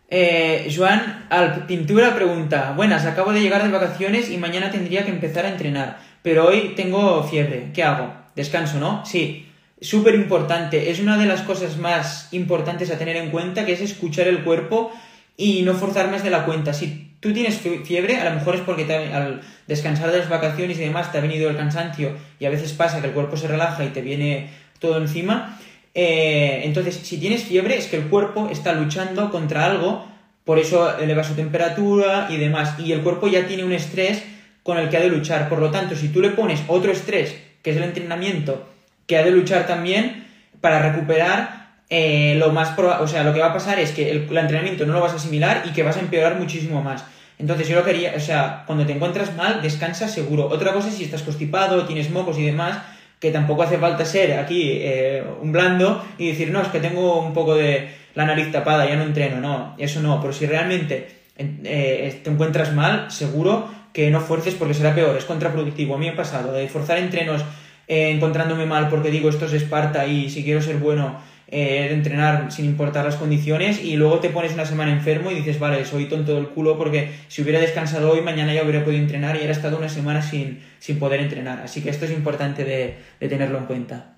[0.09, 5.09] Eh, Joan Alp Pintura pregunta, buenas, acabo de llegar de vacaciones y mañana tendría que
[5.09, 8.13] empezar a entrenar, pero hoy tengo fiebre, ¿qué hago?
[8.35, 9.03] Descanso, ¿no?
[9.03, 9.47] Sí,
[9.81, 10.91] súper importante.
[10.91, 14.43] Es una de las cosas más importantes a tener en cuenta, que es escuchar el
[14.43, 14.91] cuerpo
[15.37, 16.73] y no forzar más de la cuenta.
[16.73, 20.81] Si tú tienes fiebre, a lo mejor es porque al descansar de las vacaciones y
[20.81, 23.83] demás te ha venido el cansancio y a veces pasa que el cuerpo se relaja
[23.83, 25.59] y te viene todo encima.
[25.95, 30.05] Eh, entonces, si tienes fiebre, es que el cuerpo está luchando contra algo,
[30.43, 32.79] por eso eleva su temperatura y demás.
[32.79, 34.23] Y el cuerpo ya tiene un estrés
[34.63, 35.49] con el que ha de luchar.
[35.49, 38.67] Por lo tanto, si tú le pones otro estrés que es el entrenamiento,
[39.07, 40.27] que ha de luchar también
[40.59, 41.62] para recuperar
[41.95, 44.93] eh, lo más o sea, lo que va a pasar es que el, entrenamiento no
[44.93, 47.05] lo vas a asimilar y que vas a empeorar muchísimo más.
[47.37, 50.47] Entonces yo lo quería, o sea, cuando te encuentras mal, descansa seguro.
[50.47, 52.79] Otra cosa es si estás constipado, tienes mocos y demás,
[53.19, 57.19] que tampoco hace falta ser aquí eh, un blando y decir, no, es que tengo
[57.19, 61.07] un poco de la nariz tapada, ya no entreno, no, eso no, pero si realmente
[61.37, 65.93] eh, te encuentras mal, seguro que no fuerces porque será peor, es contraproductivo.
[65.93, 67.43] A mí me ha pasado de forzar entrenos
[67.87, 71.19] eh, encontrándome mal porque digo esto es Esparta y si quiero ser bueno
[71.55, 75.35] eh, de entrenar sin importar las condiciones y luego te pones una semana enfermo y
[75.35, 79.03] dices, vale, soy tonto del culo porque si hubiera descansado hoy, mañana ya hubiera podido
[79.03, 81.59] entrenar y hubiera estado una semana sin, sin poder entrenar.
[81.61, 84.15] Así que esto es importante de, de tenerlo en cuenta.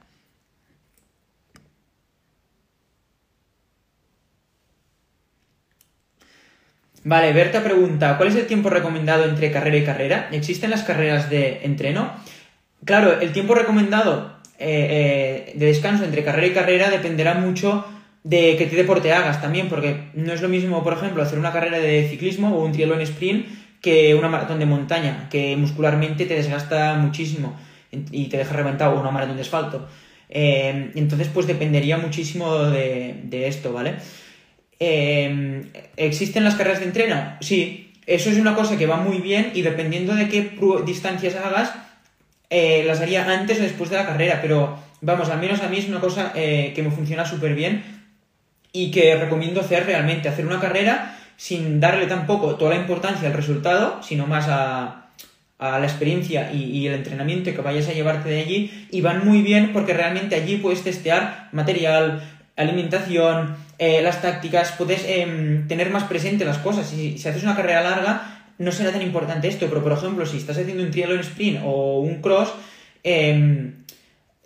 [7.04, 10.30] Vale, Berta pregunta, ¿cuál es el tiempo recomendado entre carrera y carrera?
[10.32, 12.14] ¿Existen las carreras de entreno?
[12.86, 17.86] Claro, el tiempo recomendado eh, eh, de descanso entre carrera y carrera dependerá mucho
[18.24, 21.80] de qué deporte hagas también, porque no es lo mismo, por ejemplo, hacer una carrera
[21.80, 23.46] de ciclismo o un triatlón sprint
[23.82, 27.56] que una maratón de montaña, que muscularmente te desgasta muchísimo
[27.92, 29.88] y te deja reventado, o una maratón de asfalto.
[30.30, 33.96] Eh, entonces, pues dependería muchísimo de, de esto, ¿vale?
[35.98, 37.38] ¿Existen las carreras de entreno?
[37.42, 40.52] Sí, eso es una cosa que va muy bien y dependiendo de qué
[40.86, 41.74] distancias hagas,
[42.58, 45.78] eh, las haría antes o después de la carrera, pero vamos, al menos a mí
[45.78, 47.84] es una cosa eh, que me funciona súper bien
[48.72, 53.34] y que recomiendo hacer realmente, hacer una carrera sin darle tampoco toda la importancia al
[53.34, 55.08] resultado, sino más a,
[55.60, 59.26] a la experiencia y, y, el entrenamiento que vayas a llevarte de allí y van
[59.26, 62.24] muy bien porque realmente allí puedes testear material,
[62.56, 66.88] alimentación, eh, las tácticas, puedes em, tener más presente las cosas.
[66.88, 70.38] Si, si haces una carrera larga, no será tan importante esto, pero por ejemplo, si
[70.38, 72.54] estás haciendo un triatlón sprint o un cross,
[73.04, 73.86] em,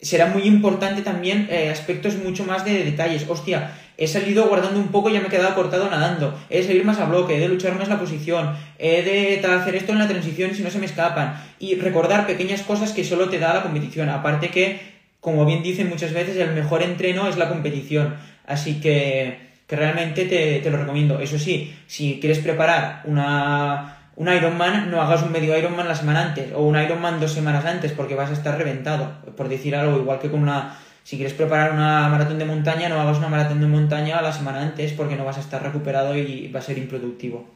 [0.02, 3.26] será muy importante también eh, aspectos mucho más de detalles.
[3.28, 6.38] Hostia, he salido guardando un poco y ya me he quedado cortado nadando.
[6.50, 9.76] He de salir más a bloque, he de luchar más la posición, he de hacer
[9.76, 11.36] esto en la transición si no se me escapan.
[11.60, 14.10] Y recordar pequeñas cosas que solo te da la competición.
[14.10, 14.80] Aparte que,
[15.20, 18.16] como bien dicen muchas veces, el mejor entreno es la competición.
[18.48, 21.20] Así que, que realmente te, te lo recomiendo.
[21.20, 26.22] Eso sí, si quieres preparar una un Ironman, no hagas un medio Ironman la semana
[26.22, 29.98] antes o un Ironman dos semanas antes porque vas a estar reventado, por decir algo,
[29.98, 30.78] igual que con una...
[31.04, 34.62] Si quieres preparar una maratón de montaña, no hagas una maratón de montaña la semana
[34.62, 37.50] antes porque no vas a estar recuperado y va a ser improductivo.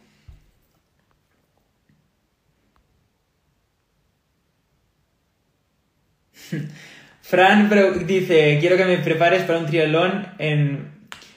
[7.22, 7.70] Fran
[8.08, 10.93] dice, quiero que me prepares para un triatlón en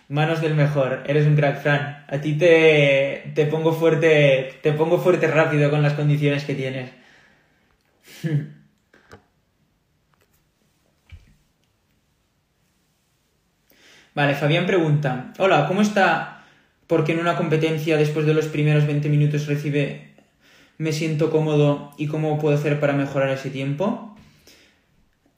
[0.09, 1.03] manos del mejor.
[1.07, 2.05] Eres un crack, Fran.
[2.09, 6.91] A ti te, te pongo fuerte, te pongo fuerte rápido con las condiciones que tienes.
[14.15, 16.45] Vale, Fabián pregunta, hola, ¿cómo está?
[16.87, 20.15] Porque en una competencia después de los primeros 20 minutos recibe
[20.79, 24.16] me siento cómodo y cómo puedo hacer para mejorar ese tiempo?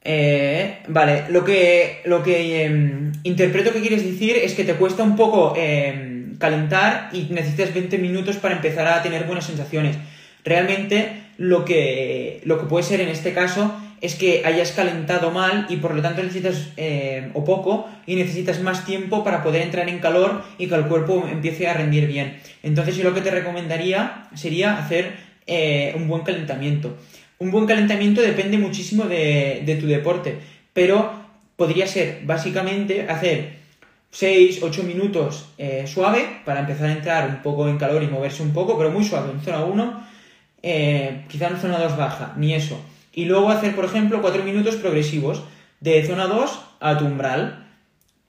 [0.01, 5.03] Eh, vale, lo que, lo que em, interpreto que quieres decir es que te cuesta
[5.03, 9.97] un poco em, calentar y necesitas 20 minutos para empezar a tener buenas sensaciones.
[10.45, 15.65] Realmente lo que, lo que puede ser en este caso es que hayas calentado mal
[15.67, 19.89] y por lo tanto necesitas em, o poco y necesitas más tiempo para poder entrar
[19.89, 22.37] en calor y que el cuerpo empiece a rendir bien.
[22.63, 25.13] Entonces yo lo que te recomendaría sería hacer
[25.47, 26.95] eh, un buen calentamiento.
[27.41, 30.39] Un buen calentamiento depende muchísimo de, tu deporte,
[30.73, 31.09] pero
[31.55, 33.59] podría ser básicamente hacer
[34.11, 38.43] 6, 8 minutos eh, suave para empezar a entrar un poco en calor y moverse
[38.43, 40.03] un poco, pero muy suave, en zona 1,
[40.63, 42.77] eh, quizá en zona 2 baja, ni eso.
[43.13, 45.41] Y luego hacer, por ejemplo, 4 minutos progresivos,
[45.79, 47.67] de zona 2 a tu umbral.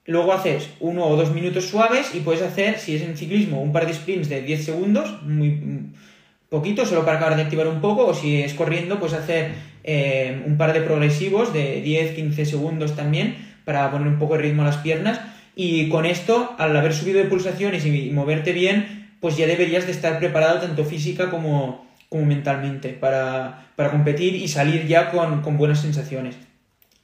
[0.07, 3.73] Luego haces 1 o 2 minutos suaves y puedes hacer, si es en ciclismo, un
[3.73, 5.59] par de sprints de 10 segundos, muy,
[6.51, 9.53] poquito, solo para acabar de activar un poco, o si es corriendo, pues hacer
[9.85, 14.63] eh, un par de progresivos de 10-15 segundos también, para poner un poco de ritmo
[14.63, 15.21] a las piernas.
[15.57, 19.93] Y con esto, al haber subido de pulsaciones y moverte bien, pues ya deberías de
[19.93, 25.57] estar preparado tanto física como, como mentalmente para, para, competir y salir ya con, con
[25.57, 26.37] buenas sensaciones.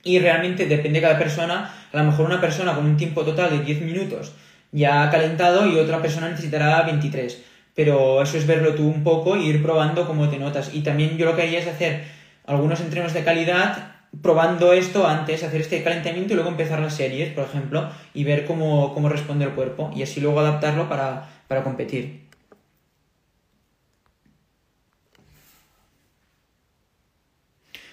[0.02, 3.50] Y realmente depende de cada persona, a lo mejor una persona con un tiempo total
[3.50, 4.32] de 10 minutos
[4.72, 7.42] ya ha calentado y otra persona necesitará 23
[7.76, 10.74] pero eso es verlo tú un poco y ir probando cómo te notas.
[10.74, 12.04] Y también yo lo que haría es hacer
[12.46, 17.34] algunos entrenos de calidad probando esto antes, hacer este calentamiento y luego empezar las series,
[17.34, 22.24] por ejemplo, y ver cómo, responde el cuerpo y así luego adaptarlo para, para competir.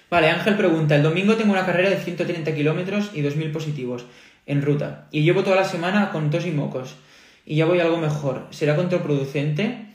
[0.08, 4.06] Vale, Ángel pregunta, el domingo tengo una carrera de 130 kilómetros y 2.000 positivos
[4.46, 6.96] en ruta y llevo toda la semana con tos y mocos
[7.46, 8.46] y ya voy a algo mejor.
[8.50, 9.86] ¿Será contraproducente?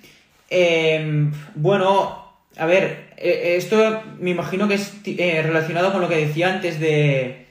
[0.50, 2.26] Em, bueno,
[2.58, 6.80] a ver, e, esto me imagino que es eh, relacionado con lo que decía antes
[6.80, 7.48] de,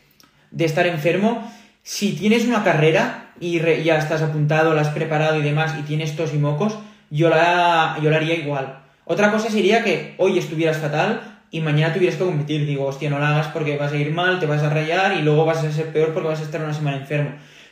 [0.50, 1.50] de estar enfermo.
[1.82, 6.16] Si tienes una carrera y ya estás apuntado, la has preparado y demás, y tienes
[6.16, 6.76] tos y mocos,
[7.10, 8.80] yo la, yo la haría igual.
[9.04, 12.66] Otra cosa sería que hoy estuvieras fatal y mañana tuvieras que competir.
[12.66, 15.22] Digo, hostia, no la hagas porque vas a ir mal, te vas a rayar y
[15.22, 17.30] luego vas a ser peor porque vas a estar una semana enfermo.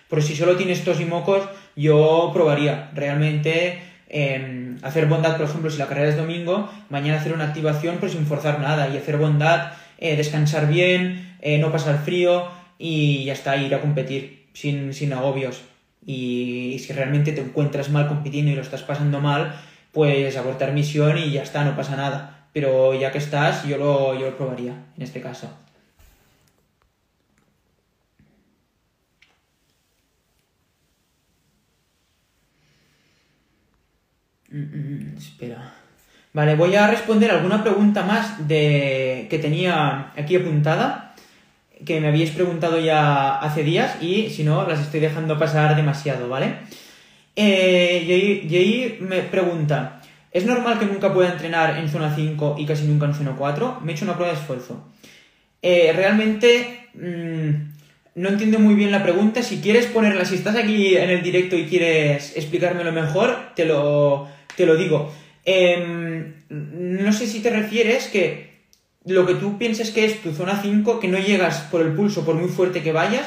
[0.08, 1.42] Pero si solo tienes tos y mocos,
[1.76, 7.32] yo probaría realmente em, hacer bondad, por ejemplo, si la carrera es domingo, mañana hacer
[7.32, 11.98] una activación pues sin forzar nada y hacer bondad, eh, descansar bien, eh, no pasar
[11.98, 15.62] frío y ya está, ir a competir sin, sin agobios.
[16.04, 19.54] Y, si realmente te encuentras mal compitiendo y lo estás pasando mal,
[19.92, 22.48] pues abortar misión y ya está, no pasa nada.
[22.52, 25.50] Pero ya que estás, yo lo, yo lo probaría en este caso.
[34.56, 35.74] Mm, mm, mm, espera.
[36.32, 41.14] Vale, voy a responder alguna pregunta más de que tenía aquí apuntada,
[41.84, 46.28] que me habíais preguntado ya hace días y si no, las estoy dejando pasar demasiado,
[46.28, 46.56] ¿vale?
[47.36, 50.00] Eh, me pregunta,
[50.32, 53.80] ¿es normal que nunca pueda entrenar en zona 5 y casi nunca en zona 4?
[53.82, 54.88] Me he hecho una prueba de esfuerzo.
[55.60, 56.88] Eh, realmente
[58.16, 59.42] no entiendo muy bien la pregunta.
[59.42, 64.28] Si quieres ponerla, si estás aquí en el directo y quieres explicármelo mejor, te lo,
[64.56, 65.12] te lo digo.
[65.44, 68.56] Em, no sé si te refieres que
[69.04, 72.24] lo que tú piensas que es tu zona 5, que no llegas por el pulso,
[72.24, 73.26] por muy fuerte que vayas,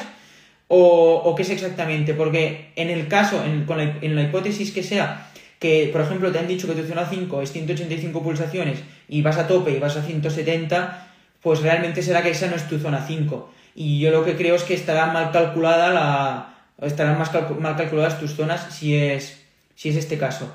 [0.72, 3.66] o, qué es exactamente, porque en el caso, en,
[4.14, 7.50] la, hipótesis que sea, que por ejemplo te han dicho que tu zona 5 es
[7.50, 8.78] 185 pulsaciones
[9.08, 11.08] y vas a tope y vas a 170,
[11.42, 13.50] pues realmente será que esa no es tu zona 5.
[13.74, 16.86] Y yo lo que creo es que estará mal calculada la.
[16.86, 19.42] estarán más mal calculadas tus zonas si es,
[19.74, 20.54] si es este caso.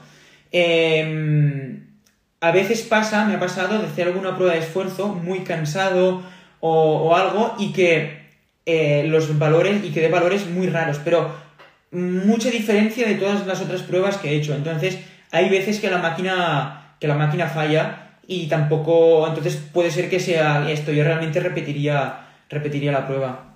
[0.58, 1.86] Em,
[2.40, 6.24] a veces pasa, me ha pasado de hacer alguna prueba de esfuerzo muy cansado
[6.62, 8.22] o, algo y que
[8.66, 11.36] eh, los valores y que dé valores muy raros, pero
[11.92, 14.56] mucha diferencia de todas las otras pruebas que he hecho.
[14.56, 14.98] Entonces,
[15.30, 20.22] hay veces que la máquina, que la máquina falla y tampoco, entonces puede ser que
[20.22, 20.94] sea esto.
[20.94, 23.56] Yo realmente repetiría, repetiría la prueba.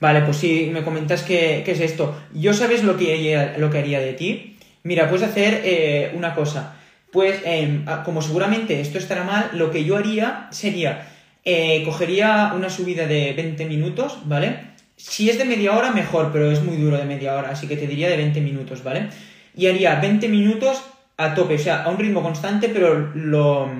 [0.00, 2.16] Vale, pues si me comentas qué, es esto.
[2.32, 4.47] Yo sabes lo que, lo que haría de ti.
[4.82, 6.74] Mira, puedes hacer eh, una cosa.
[7.12, 11.08] Pues, em, como seguramente esto estará mal, lo que yo haría sería,
[11.44, 14.68] eh, cogería una subida de 20 minutos, ¿vale?
[14.96, 17.76] Si es de media hora, mejor, pero es muy duro de media hora, así que
[17.76, 19.08] te diría de 20 minutos, ¿vale?
[19.56, 20.82] Y haría 20 minutos
[21.16, 23.70] a tope, o sea, a un ritmo constante, pero lo,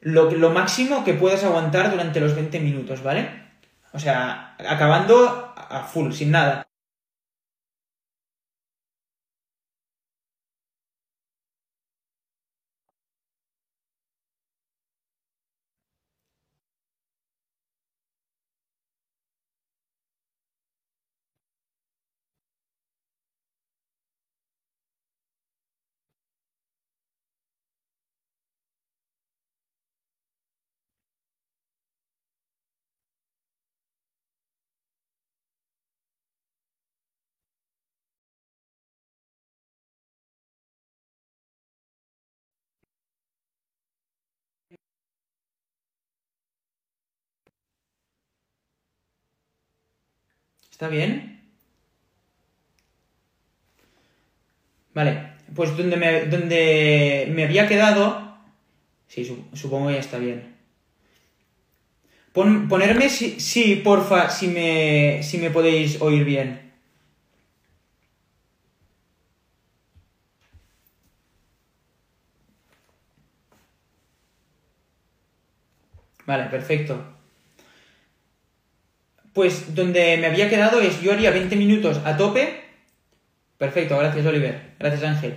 [0.00, 3.28] lo, máximo que puedas aguantar durante los 20 minutos, ¿vale?
[3.92, 6.66] O sea, acabando a full, sin nada.
[50.82, 51.40] ¿Está bien?
[54.92, 58.36] Vale, pues donde me, donde me había quedado...
[59.06, 60.56] Sí, supongo que ya está bien.
[62.32, 66.72] ponerme sí, sí, porfa, si me, si me podéis oír bien.
[76.26, 77.21] Vale, perfecto.
[79.32, 82.60] Pues donde me había quedado es, yo haría 20 minutos a tope.
[83.58, 85.34] Perfecto, gracias Oliver, gracias Ángel.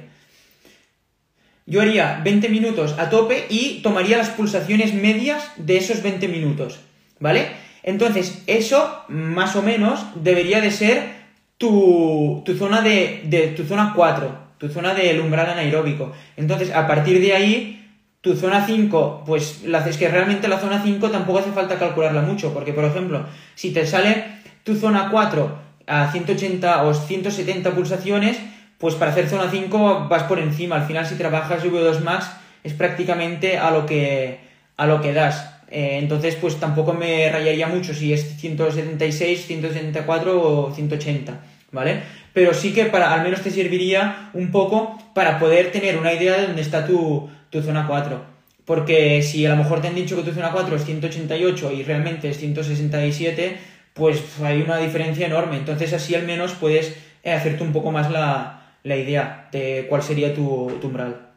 [1.65, 6.79] Yo haría 20 minutos a tope y tomaría las pulsaciones medias de esos 20 minutos,
[7.19, 7.47] ¿vale?
[7.81, 11.09] Entonces, eso más o menos debería de ser
[11.57, 16.11] tu, zona de, de, tu zona 4, tu zona del umbral anaeróbico.
[16.35, 17.84] Entonces, a partir de ahí
[18.25, 22.23] tu zona 5, pues la, es que realmente la zona 5 tampoco hace falta calcularla
[22.23, 23.23] mucho, porque por ejemplo,
[23.53, 24.25] si te sale
[24.63, 25.55] tu zona 4
[25.85, 28.39] a 180 o 170 pulsaciones,
[28.79, 30.77] pues para hacer zona 5 vas por encima.
[30.77, 32.31] Al final, si trabajas V2 Max,
[32.63, 34.39] es prácticamente a lo que,
[34.75, 35.61] a lo que das.
[35.69, 42.01] Eh, entonces, pues tampoco me rayaría mucho si es 176, 174 o 180, ¿vale?
[42.33, 46.37] Pero sí que para, al menos te serviría un poco para poder tener una idea
[46.37, 48.35] de dónde está tu, tu zona 4.
[48.65, 51.83] Porque si a lo mejor te han dicho que tu zona 4 es 188 y
[51.83, 53.57] realmente es 167,
[53.93, 55.57] pues hay una diferencia enorme.
[55.57, 60.33] Entonces así al menos puedes eh, hacerte un poco más la, idea de cuál sería
[60.33, 61.27] tu, tu, umbral.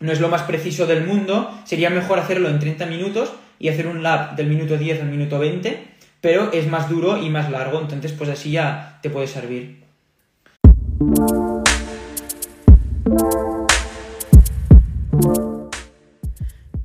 [0.00, 3.86] No es lo más preciso del mundo, sería mejor hacerlo en 30 minutos y hacer
[3.86, 5.78] un lap del minuto 10 al minuto 20,
[6.20, 9.82] pero es más duro y más largo, entonces pues así ya te puede servir.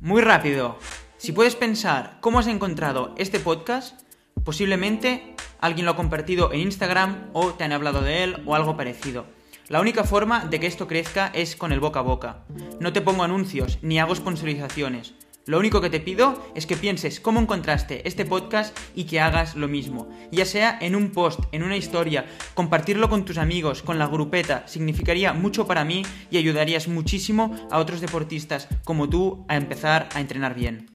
[0.07, 0.79] Muy rápido.
[1.17, 4.03] Si puedes pensar cómo has encontrado este podcast,
[4.45, 8.77] posiblemente alguien lo ha compartido en Instagram o te han hablado de él o algo
[8.77, 9.25] parecido.
[9.67, 12.45] La única forma de que esto crezca es con el boca a boca.
[12.79, 15.13] No te pongo anuncios ni hago sponsorizaciones.
[15.47, 19.55] Lo único que te pido es que pienses cómo encontraste este podcast y que hagas
[19.55, 20.09] lo mismo.
[20.29, 24.67] Ya sea en un post, en una historia, compartirlo con tus amigos, con la grupeta,
[24.67, 30.19] significaría mucho para mí y ayudarías muchísimo a otros deportistas como tú a empezar a
[30.19, 30.89] entrenar bien.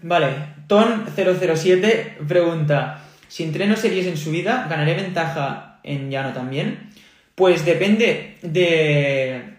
[0.00, 0.28] Vale,
[0.68, 6.90] Ton007 pregunta, si entreno series en subida, ¿ganaré ventaja en llano también?
[7.34, 9.56] Pues depende de...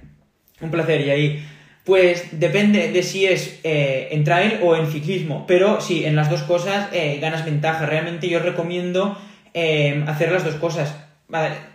[0.61, 1.45] Un placer, y ahí
[1.85, 6.31] pues depende de si es eh, en trail o en ciclismo, pero sí, en las
[6.31, 7.85] dos cosas eh, ganas ventaja.
[7.85, 9.17] Realmente yo recomiendo
[9.53, 10.95] eh, hacer las dos cosas.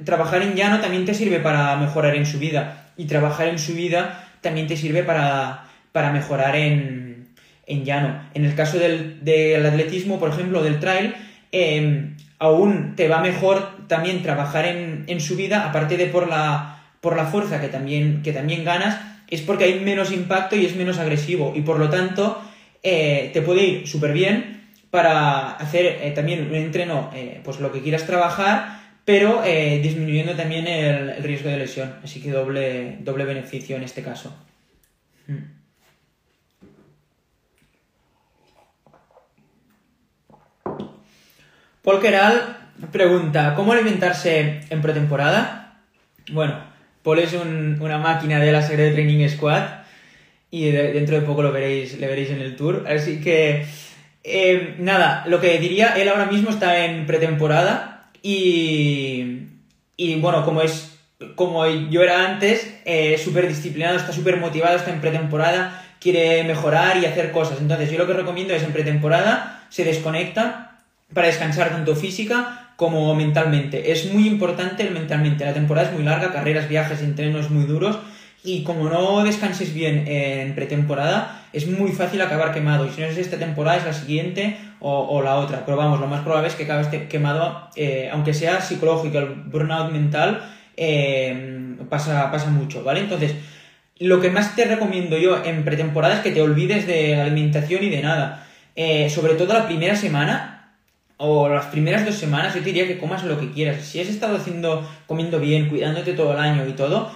[0.04, 4.66] trabajar en llano también te sirve para mejorar en subida y trabajar en subida también
[4.66, 5.66] te sirve para,
[6.12, 7.28] mejorar en,
[7.66, 8.20] en, llano.
[8.34, 11.14] En el caso del, del, atletismo, por ejemplo, del trail,
[11.52, 17.16] em, aún te va mejor también trabajar en, en subida, aparte de por la, por
[17.16, 18.98] la fuerza que también, que también ganas,
[19.30, 22.42] es porque hay menos impacto y es menos agresivo y por lo tanto
[22.82, 27.70] eh, te puede ir súper bien para hacer eh, también un entreno, eh, pues lo
[27.70, 31.96] que quieras trabajar, pero disminuyendo también el, riesgo de lesión.
[32.04, 34.32] Así que doble, doble beneficio en este caso.
[35.26, 35.60] Mm.
[41.82, 42.58] Paul Keral
[42.92, 45.80] pregunta, ¿cómo alimentarse en pretemporada?
[46.30, 46.69] Bueno,
[47.02, 49.62] Paul es una máquina de la serie de Training Squad
[50.50, 52.84] y dentro de poco lo veréis, veréis en el tour.
[52.88, 53.64] Así que,
[54.24, 59.46] eh, nada, lo que diría, él ahora mismo está en pretemporada y,
[59.96, 60.90] y bueno, como es
[61.34, 66.96] como yo era antes, eh, súper disciplinado, está súper motivado, está en pretemporada, quiere mejorar
[66.96, 67.60] y hacer cosas.
[67.60, 70.78] Entonces, yo lo que recomiendo es en pretemporada, se desconecta
[71.12, 73.92] para descansar tanto física como mentalmente.
[73.92, 75.44] Es muy importante el mentalmente.
[75.44, 77.98] La temporada es muy larga, carreras, viajes, entrenos muy duros
[78.42, 82.86] y como no descanses bien en pretemporada, es muy fácil acabar quemado.
[82.86, 85.66] Y si no es esta temporada, es la siguiente o, la otra.
[85.66, 89.92] Pero vamos, lo más probable es que acabes quemado, eh, aunque sea psicológico, el burnout
[89.92, 90.42] mental
[90.74, 93.00] eh, pasa, pasa mucho, ¿vale?
[93.00, 93.34] Entonces,
[93.98, 97.90] lo que más te recomiendo yo en pretemporada es que te olvides de alimentación y
[97.90, 98.46] de nada.
[98.74, 100.59] Eh, sobre todo la primera semana,
[101.22, 103.84] o las primeras dos semanas, yo te diría que comas lo que quieras.
[103.84, 107.10] Si has estado haciendo, comiendo bien, cuidándote todo el año y todo,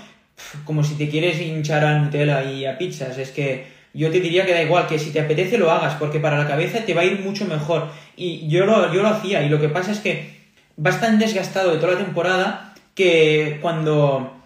[0.67, 4.45] como si te quieres hinchar a Nutella y a pizzas, es que yo te diría
[4.45, 7.01] que da igual, que si te apetece lo hagas, porque para la cabeza te va
[7.01, 7.89] a ir mucho mejor.
[8.15, 10.35] Y yo lo, yo lo hacía, y lo que pasa es que
[10.77, 14.37] vas tan desgastado de toda la temporada que cuando,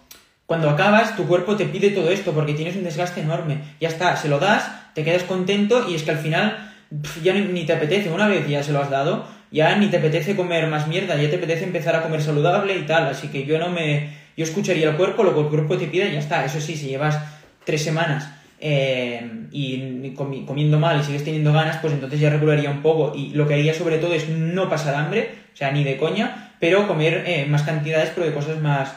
[0.45, 3.57] cuando acabas tu cuerpo te pide todo esto, porque tienes un desgaste enorme.
[3.81, 6.73] Ya está, se lo das, te quedas contento y es que al final
[7.21, 8.09] ya ni te apetece.
[8.09, 11.29] Una vez ya se lo has dado, ya ni te apetece comer más mierda, ya
[11.29, 13.07] te apetece empezar a comer saludable y tal.
[13.07, 14.17] Así que yo no me.
[14.37, 16.45] Yo escucharía el cuerpo, lo que el cuerpo te pide y ya está.
[16.45, 17.19] Eso sí, si llevas
[17.65, 22.81] tres semanas eh, y comiendo mal y sigues teniendo ganas, pues entonces ya regularía un
[22.81, 23.13] poco.
[23.15, 26.53] Y lo que haría sobre todo es no pasar hambre, o sea, ni de coña,
[26.59, 28.95] pero comer eh, más cantidades, pero de cosas más,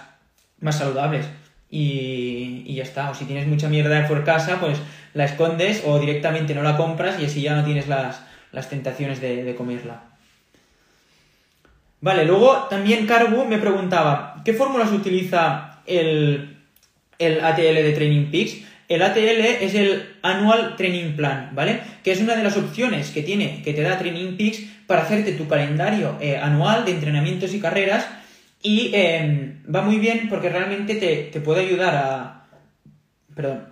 [0.60, 1.26] más saludables.
[1.70, 3.10] Y, y, ya está.
[3.10, 4.78] O si tienes mucha mierda por casa, pues
[5.14, 8.22] la escondes o directamente no la compras y así ya no tienes las,
[8.52, 10.11] las tentaciones de, de comerla.
[12.02, 16.58] Vale, luego también Carbu me preguntaba, ¿qué fórmulas utiliza el,
[17.20, 18.56] ATL de Training Peaks?
[18.88, 21.78] El ATL es el Annual Training Plan, ¿vale?
[22.02, 25.32] Que es una de las opciones que tiene, que te da Training Peaks para hacerte
[25.34, 28.04] tu calendario eh, anual de entrenamientos y carreras
[28.60, 32.46] y em, va muy bien porque realmente te, te, puede ayudar a...
[33.36, 33.68] Perdón.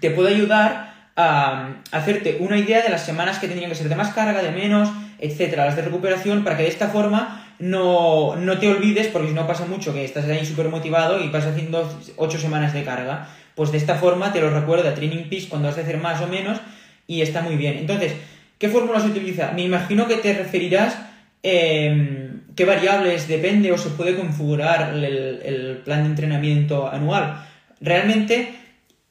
[0.00, 3.88] Te puede ayudar a, a hacerte una idea de las semanas que tendrían que ser
[3.88, 8.36] de más carga, de menos, etcétera, las de recuperación, para que de esta forma no,
[8.36, 11.46] no te olvides, porque si no pasa mucho que estás ahí súper motivado y vas
[11.46, 13.28] haciendo 8 semanas de carga.
[13.54, 16.26] Pues de esta forma te lo recuerda Training Peaks cuando has de hacer más o
[16.26, 16.60] menos
[17.06, 17.78] y está muy bien.
[17.78, 18.14] Entonces,
[18.58, 19.52] ¿qué fórmula se utiliza?
[19.52, 20.98] Me imagino que te referirás
[21.42, 27.46] eh, qué variables depende o se puede configurar el, plan de entrenamiento anual.
[27.80, 28.54] Realmente,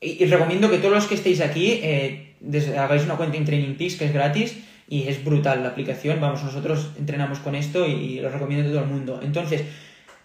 [0.02, 2.36] y, recomiendo que todos los que estéis aquí eh,
[2.78, 4.58] hagáis una cuenta en Training Peaks que es gratis
[4.88, 6.20] y es brutal la aplicación.
[6.20, 9.20] Vamos, nosotros entrenamos con esto y, lo recomiendo a todo el mundo.
[9.24, 9.64] Entonces,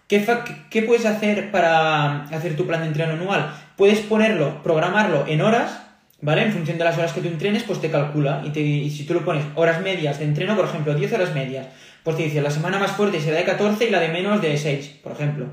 [0.07, 0.25] ¿qué,
[0.69, 3.53] ¿qué, puedes hacer para hacer tu plan de entreno anual?
[3.75, 5.81] Puedes ponerlo, programarlo en horas,
[6.21, 6.43] ¿vale?
[6.43, 8.41] En función de las horas que tú entrenes, pues te calcula.
[8.45, 11.33] Y, te, y si tú lo pones horas medias de entreno, por ejemplo, 10 horas
[11.33, 11.67] medias,
[12.03, 14.57] pues te dice la semana más fuerte será de 14 y la de menos de
[14.57, 15.47] 6, por ejemplo.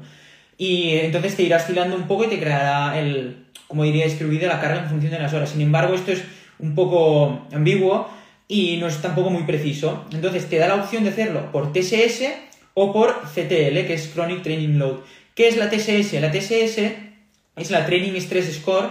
[0.59, 4.61] Y entonces te irá oscilando un poco y te creará el, como diría, distribuida la
[4.61, 5.51] carga en función de las horas.
[5.51, 6.25] Sin embargo, esto es
[6.59, 8.09] un poco ambiguo
[8.49, 10.05] y no es tampoco muy preciso.
[10.13, 12.25] Entonces te da la opción de hacerlo por TSS
[12.75, 14.99] o por CTL, que es Chronic Training Load.
[15.35, 16.15] ¿Qué es la TSS?
[16.15, 16.79] La TSS
[17.57, 18.91] es la Training Stress Score,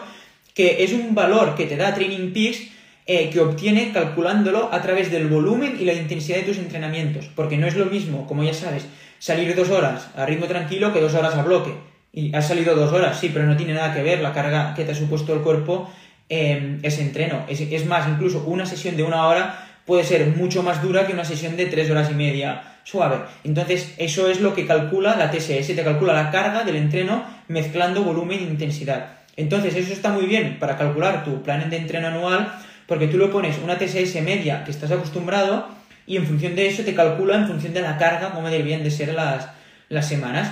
[0.53, 2.76] que es un valor que te da Training Peaks
[3.08, 7.30] eh, que obtiene calculándolo a través del volumen y la intensidad de tus entrenamientos.
[7.36, 8.88] Porque no es lo mismo, como ya sabes,
[9.20, 11.76] salir dos horas a ritmo tranquilo que dos horas a bloque.
[12.12, 14.86] Y has salido dos horas, sí, pero no tiene nada que ver la carga que
[14.86, 15.91] te ha supuesto el cuerpo
[16.30, 17.45] eh, ese entreno.
[17.47, 21.26] Es, más, incluso una sesión de una hora puede ser mucho más dura que una
[21.26, 23.17] sesión de tres horas y media suave.
[23.43, 28.03] Entonces, eso es lo que calcula la TSS, te calcula la carga del entreno mezclando
[28.03, 29.19] volumen e intensidad.
[29.38, 32.53] Entonces, eso está muy bien para calcular tu plan de entreno anual,
[32.88, 35.67] porque tú lo pones una TSS media que estás acostumbrado
[36.07, 38.91] y en función de eso te calcula en función de la carga cómo deberían de
[38.91, 39.49] ser las,
[39.89, 40.51] las semanas.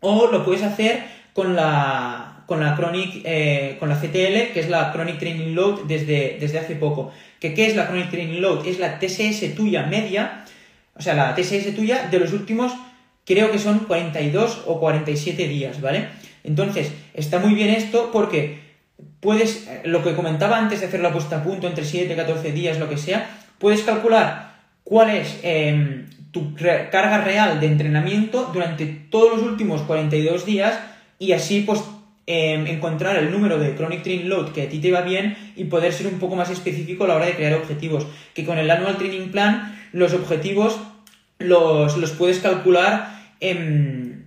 [0.00, 4.68] O lo puedes hacer con la, con la Chronic, eh, con la CTL, que es
[4.68, 7.10] la Chronic Training Load desde, desde hace poco.
[7.40, 8.66] ¿Que, ¿Qué es la Chronic Training Load?
[8.66, 10.44] Es la TSS tuya media,
[10.94, 12.74] o sea, la TSS tuya de los últimos,
[13.24, 16.08] creo que son 42 o 47 días, ¿vale?
[16.44, 18.58] Entonces, está muy bien esto porque
[19.20, 22.52] puedes, lo que comentaba antes de hacer la puesta a punto entre 7 y 14
[22.52, 28.84] días, lo que sea, puedes calcular cuál es em, tu carga real de entrenamiento durante
[28.84, 30.78] todos los últimos 42 días
[31.18, 31.80] y así pues
[32.32, 35.64] em, encontrar el número de chronic training load que a ti te va bien y
[35.64, 38.06] poder ser un poco más específico a la hora de crear objetivos.
[38.34, 40.78] Que con el annual training plan los objetivos
[41.38, 44.24] los, puedes calcular de,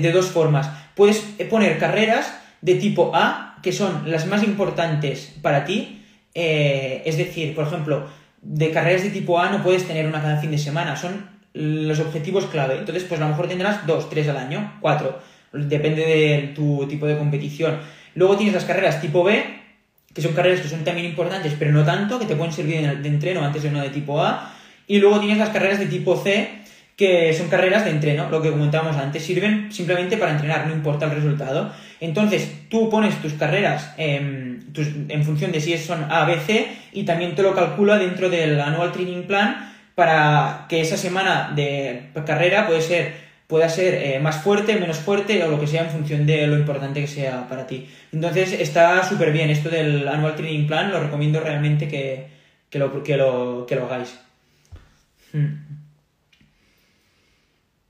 [0.00, 0.70] de dos formas.
[0.94, 1.18] Puedes
[1.50, 2.32] poner carreras
[2.62, 6.02] de tipo A, que son las más importantes para ti,
[6.34, 8.06] eh, es decir, por ejemplo,
[8.42, 12.00] de carreras de tipo A no puedes tener una cada fin de semana, son los
[12.00, 12.78] objetivos clave.
[12.78, 15.18] Entonces, pues a lo mejor tendrás dos, tres al año, cuatro,
[15.64, 17.78] depende de tu tipo de competición.
[18.14, 19.44] Luego tienes las carreras tipo B,
[20.14, 23.08] que son carreras que son también importantes, pero no tanto, que te pueden servir de
[23.08, 24.52] entreno antes de una de tipo A.
[24.86, 26.48] Y luego tienes las carreras de tipo C,
[26.96, 31.04] que son carreras de entreno, lo que comentábamos antes, sirven simplemente para entrenar, no importa
[31.04, 31.70] el resultado.
[32.00, 37.34] Entonces, tú pones tus carreras en función de si son A, B, C y también
[37.34, 42.80] te lo calcula dentro del Annual Training Plan para que esa semana de carrera puede
[42.80, 46.46] ser, pueda ser eh, más fuerte, menos fuerte o lo que sea en función de
[46.46, 47.88] lo importante que sea para ti.
[48.12, 52.28] Entonces, está súper bien esto del Annual Training Plan, lo recomiendo realmente que,
[52.72, 54.18] lo, que, lo, que lo hagáis.
[55.32, 55.66] Hmm.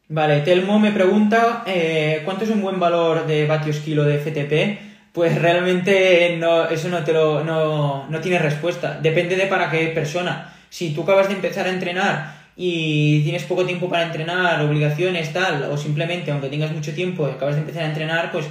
[0.09, 5.13] Vale, Telmo me pregunta eh, cuánto es un buen valor de vatios kilo de FTP.
[5.13, 9.01] Pues realmente no, eso no te lo, no, no tiene respuesta.
[9.01, 10.53] Depende de para qué persona.
[10.69, 15.65] Si tú acabas de empezar a entrenar y tienes poco tiempo para entrenar, obligaciones, tal,
[15.71, 18.47] o simplemente, aunque tengas mucho tiempo acabas de empezar a entrenar, pues,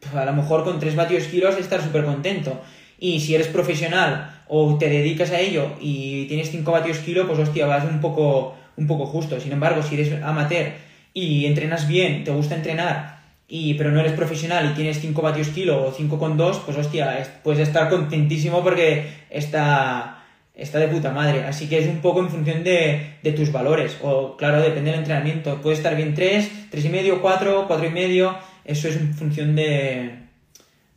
[0.00, 2.60] pues a lo mejor con 3 vatios kilos estar súper contento.
[2.98, 7.38] Y si eres profesional o te dedicas a ello y tienes 5 vatios kilo, pues
[7.38, 9.38] hostia, vas un poco, un poco justo.
[9.40, 10.72] Sin embargo, si eres amateur
[11.12, 15.48] y entrenas bien, te gusta entrenar, y, pero no eres profesional y tienes 5 vatios
[15.48, 20.23] kilo o 5,2, pues hostia, puedes estar contentísimo porque está,
[20.54, 21.44] está de puta madre.
[21.44, 23.98] Así que es un poco en función de, de tus valores.
[24.02, 25.60] O claro, depende del entrenamiento.
[25.60, 28.36] Puede estar bien 3, 3,5, 4, 4,5.
[28.64, 30.16] Eso es en función de,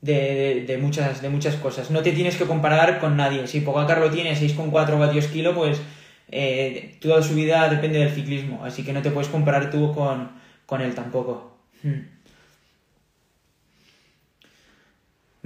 [0.02, 1.92] de, de, muchas, de muchas cosas.
[1.92, 3.48] No te tienes que comparar con nadie.
[3.48, 5.82] Si Pogacar lo tiene 6,4 vatios kilo, pues
[6.30, 10.82] eh, toda su vida depende del ciclismo, así que no te puedes comparar tú con,
[10.82, 11.58] él tampoco.
[11.84, 12.02] Hmm.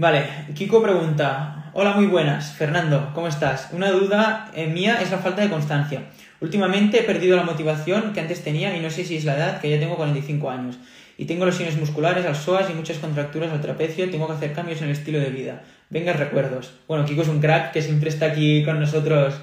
[0.01, 0.25] Vale,
[0.55, 3.69] Kiko pregunta, hola muy buenas, Fernando, ¿cómo estás?
[3.71, 6.05] Una duda eh, mía es la falta de constancia.
[6.39, 9.61] Últimamente he perdido la motivación que antes tenía y no sé si es la edad,
[9.61, 10.79] que ya tengo 45 años.
[11.19, 14.79] Y tengo lesiones musculares al psoas y muchas contracturas al trapecio, tengo que hacer cambios
[14.81, 15.61] en el estilo de vida.
[15.91, 16.73] Venga, recuerdos.
[16.87, 19.35] Bueno, Kiko es un crack que siempre está aquí con nosotros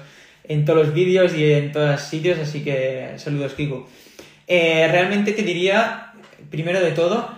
[0.43, 3.87] en todos los vídeos y en todos los sitios, así que saludos, Kiko.
[4.45, 6.11] Eh, realmente te diría,
[6.49, 7.33] primero de todo,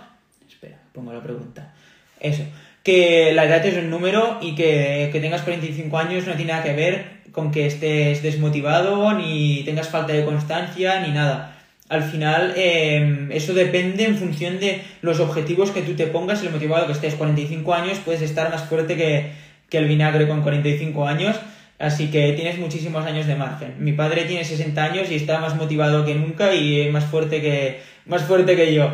[0.49, 1.71] espera, pongo la pregunta.
[2.19, 2.43] Eso,
[2.83, 6.63] que la edad es un número y que, que tengas 45 años no tiene nada
[6.63, 11.55] que ver con que estés desmotivado, ni tengas falta de constancia, ni nada.
[11.89, 16.45] Al final, em, eso depende en función de los objetivos que tú te pongas y
[16.45, 17.15] lo motivado que estés.
[17.15, 19.31] 45 años puedes estar más fuerte que,
[19.69, 21.35] que el vinagre con 45 años
[21.81, 23.73] Así que tienes muchísimos años de margen.
[23.79, 27.81] Mi padre tiene 60 años y está más motivado que nunca y más fuerte que,
[28.05, 28.91] más fuerte que yo.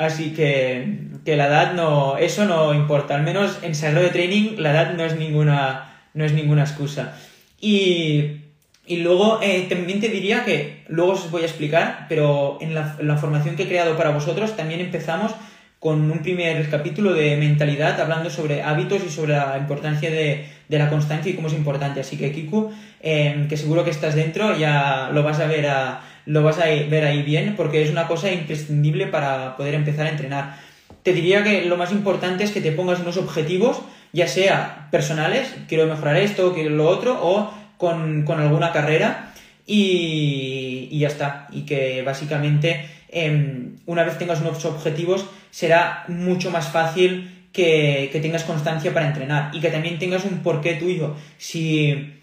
[0.00, 3.14] Así que, que la edad no, eso no importa.
[3.14, 7.14] Al menos en Sagrado de Training la edad no es ninguna, no es ninguna excusa.
[7.60, 8.40] Y,
[8.86, 13.16] y luego eh, también te diría que, luego os voy a explicar, pero en la,
[13.18, 15.32] formación que he creado para vosotros también empezamos
[15.78, 20.88] con un primer capítulo de mentalidad hablando sobre hábitos y sobre la importancia de, la
[20.88, 22.00] constancia y cómo es importante.
[22.00, 22.72] Así que Kiku,
[23.02, 25.66] em, que seguro que estás dentro, ya lo vas a ver
[26.32, 30.10] lo vas a ver ahí bien porque es una cosa imprescindible para poder empezar a
[30.10, 30.56] entrenar.
[31.02, 33.80] Te diría que lo más importante es que te pongas unos objetivos,
[34.12, 39.32] ya sea personales, quiero mejorar esto, quiero lo otro, o con, alguna carrera
[39.66, 41.48] y, ya está.
[41.52, 48.44] Y que básicamente Em, una vez tengas unos objetivos, será mucho más fácil que, tengas
[48.44, 51.16] constancia para entrenar y que también tengas un porqué tuyo.
[51.36, 52.14] Si,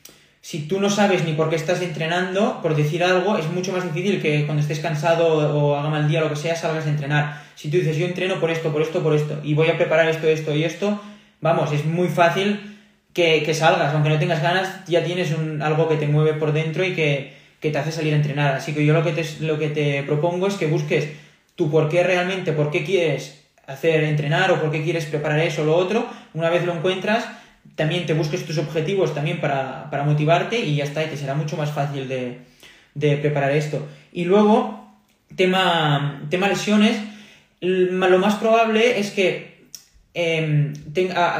[0.47, 3.83] si tú no sabes ni por qué estás entrenando, por decir algo, es mucho más
[3.83, 6.89] difícil que cuando estés cansado o haga mal día o lo que sea, salgas a
[6.89, 7.43] entrenar.
[7.55, 10.07] Si tú dices, yo entreno por esto, por esto, por esto, y voy a preparar
[10.07, 11.01] esto, esto y esto,
[11.41, 12.79] vamos, es muy fácil
[13.11, 16.53] que, que salgas, aunque no tengas ganas, ya tienes un, algo que te mueve por
[16.53, 18.55] dentro y que, que te hace salir a entrenar.
[18.55, 21.09] Así que yo lo que te, lo que te propongo es que busques
[21.57, 25.63] tu por qué realmente, por qué quieres hacer entrenar o por qué quieres preparar eso
[25.63, 26.07] o lo otro.
[26.33, 27.25] Una vez lo encuentras,
[27.75, 31.57] también te busques tus objetivos también para, motivarte y ya está, y te será mucho
[31.57, 33.87] más fácil de, preparar esto.
[34.11, 34.95] Y luego,
[35.35, 36.97] tema, tema lesiones,
[37.61, 39.67] lo más probable es que
[40.13, 40.73] em,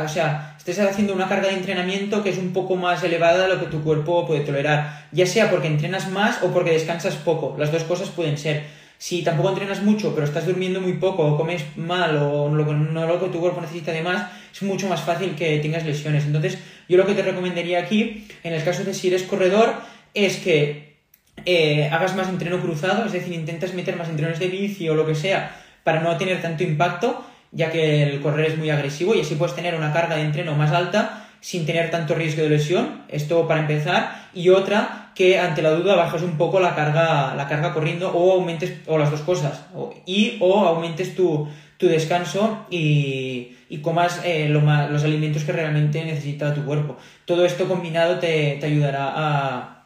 [0.05, 3.53] o sea, estés haciendo una carga de entrenamiento que es un poco más elevada de
[3.53, 7.55] lo que tu cuerpo puede tolerar, ya sea porque entrenas más o porque descansas poco,
[7.57, 8.63] las dos cosas pueden ser.
[8.98, 13.20] Si tampoco entrenas mucho, pero estás durmiendo muy poco, o comes mal, o no lo
[13.20, 16.26] que tu cuerpo necesita de más, es mucho más fácil que tengas lesiones.
[16.26, 16.58] Entonces,
[16.89, 19.76] yo lo que te recomendaría aquí, en el caso de si eres corredor,
[20.14, 20.98] es que
[21.45, 25.06] eh, hagas más entreno cruzado, es decir, intentas meter más entrenos de bici o lo
[25.06, 29.22] que sea para no tener tanto impacto, ya que el correr es muy agresivo y
[29.22, 33.04] así puedes tener una carga de entreno más alta sin tener tanto riesgo de lesión,
[33.10, 37.48] esto para empezar, y otra que ante la duda bajes un poco la carga, la
[37.48, 39.66] carga corriendo o aumentes, o las dos cosas,
[40.06, 41.48] y o aumentes tu,
[41.80, 46.98] descanso y, comas eh, los alimentos que realmente necesita tu cuerpo.
[47.26, 49.86] Todo esto combinado te, ayudará a,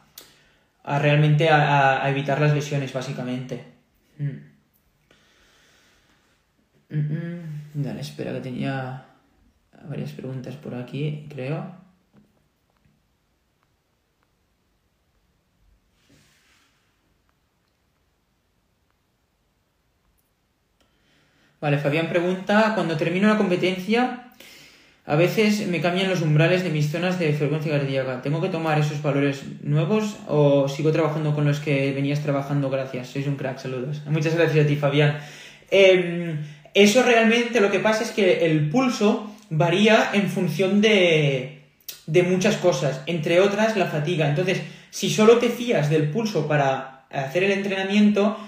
[0.84, 3.64] a realmente a, evitar las lesiones, básicamente.
[4.18, 4.52] Mm.
[6.90, 7.82] Mm, mm.
[7.82, 9.06] Dale, espera que tenía
[9.88, 11.82] varias preguntas por aquí, creo.
[21.60, 24.32] Vale, Fabián pregunta, cuando termino la competencia,
[25.06, 28.20] a veces me cambian los umbrales de mis zonas de frecuencia cardíaca.
[28.20, 32.68] ¿Tengo que tomar esos valores nuevos o sigo trabajando con los que venías trabajando?
[32.68, 34.02] Gracias, sois un crack, saludos.
[34.06, 35.18] Muchas gracias a ti, Fabián.
[35.70, 36.38] Em,
[36.74, 41.60] eso realmente lo que pasa es que el pulso varía en función de,
[42.06, 44.28] de muchas cosas, entre otras la fatiga.
[44.28, 48.38] Entonces, si solo te fías del pulso para hacer el entrenamiento,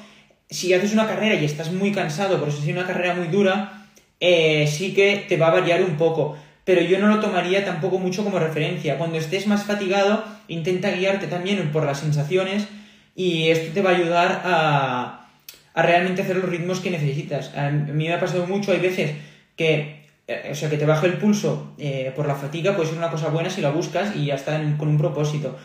[0.48, 3.86] si haces una carrera y estás muy cansado, por eso es una carrera muy dura,
[4.18, 6.38] eh, sí que te va a variar un poco.
[6.64, 8.96] Pero yo no lo tomaría tampoco mucho como referencia.
[8.96, 12.66] Cuando estés más fatigado, intenta guiarte también por las sensaciones
[13.14, 15.28] y esto te va a ayudar a,
[15.74, 17.54] a realmente hacer los ritmos que necesitas.
[17.54, 19.10] A mí me ha pasado mucho, hay veces
[19.56, 20.03] que
[20.50, 23.28] o sea, que te baje el pulso eh, por la fatiga puede ser una cosa
[23.28, 25.56] buena si la buscas y ya está con un propósito.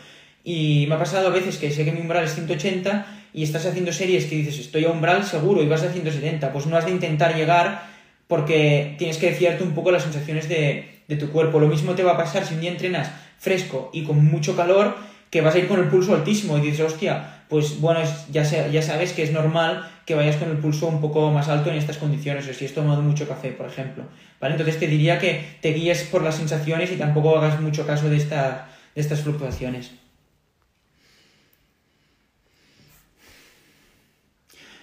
[0.44, 3.66] Y me ha pasado a veces que sé que mi umbral es 180 y estás
[3.66, 6.52] haciendo series que dices estoy a umbral seguro y vas a 170.
[6.52, 7.88] Pues no has de intentar llegar
[8.26, 11.58] porque tienes que fiarte un poco las sensaciones de, de tu cuerpo.
[11.58, 14.96] Lo mismo te va a pasar si un día entrenas fresco y con mucho calor
[15.30, 18.80] que vas a ir con el pulso altísimo y dices, hostia, pues bueno, ya, ya
[18.80, 21.98] sabes que es normal que vayas con el pulso un poco más alto en estas
[21.98, 24.04] condiciones, o si has tomado mucho café, por ejemplo.
[24.40, 24.54] ¿Vale?
[24.54, 28.18] Entonces te diría que te guíes por las sensaciones y tampoco hagas mucho caso de,
[28.18, 28.60] de
[28.94, 29.90] estas fluctuaciones.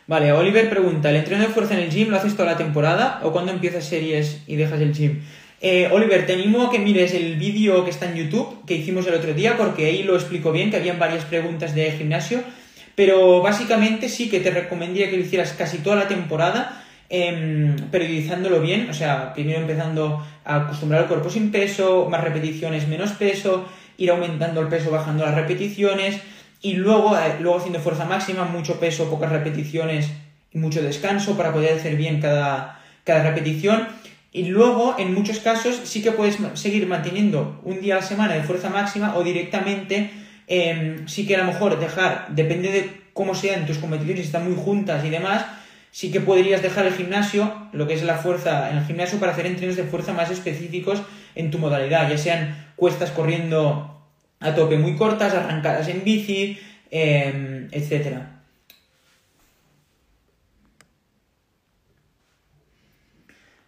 [0.06, 3.20] Vale, Oliver pregunta, ¿el entreno de fuerza en el gym lo haces toda la temporada
[3.24, 5.22] o cuando empiezas series y dejas el gym?
[5.60, 9.08] Eh, Oliver, te animo a que mires el vídeo que está en YouTube que hicimos
[9.08, 12.44] el otro día porque ahí lo explico bien, que habían varias preguntas de gimnasio,
[12.96, 18.62] pero básicamente sí que te recomendaría que lo hicieras casi toda la temporada, eh, periodizándolo
[18.62, 23.66] bien, o sea, primero empezando a acostumbrar al cuerpo sin peso, más repeticiones, menos peso,
[23.98, 26.20] ir aumentando el peso, bajando las repeticiones,
[26.62, 30.10] y luego, eh, luego haciendo fuerza máxima, mucho peso, pocas repeticiones
[30.52, 33.88] y mucho descanso para poder hacer bien cada, cada repetición.
[34.32, 38.34] Y luego, en muchos casos, sí que puedes seguir manteniendo un día a la semana
[38.34, 40.10] de fuerza máxima o directamente
[40.48, 44.46] em, sí que a lo mejor dejar, depende de cómo sean tus competiciones, si están
[44.46, 45.46] muy juntas y demás,
[45.92, 49.32] sí que podrías dejar el gimnasio, lo que es la fuerza en el gimnasio, para
[49.32, 51.02] hacer entrenos de fuerza más específicos
[51.36, 53.98] en tu modalidad, ya sean cuestas corriendo
[54.40, 56.60] a tope muy cortas, arrancadas en bici,
[56.92, 58.37] eh, etcétera.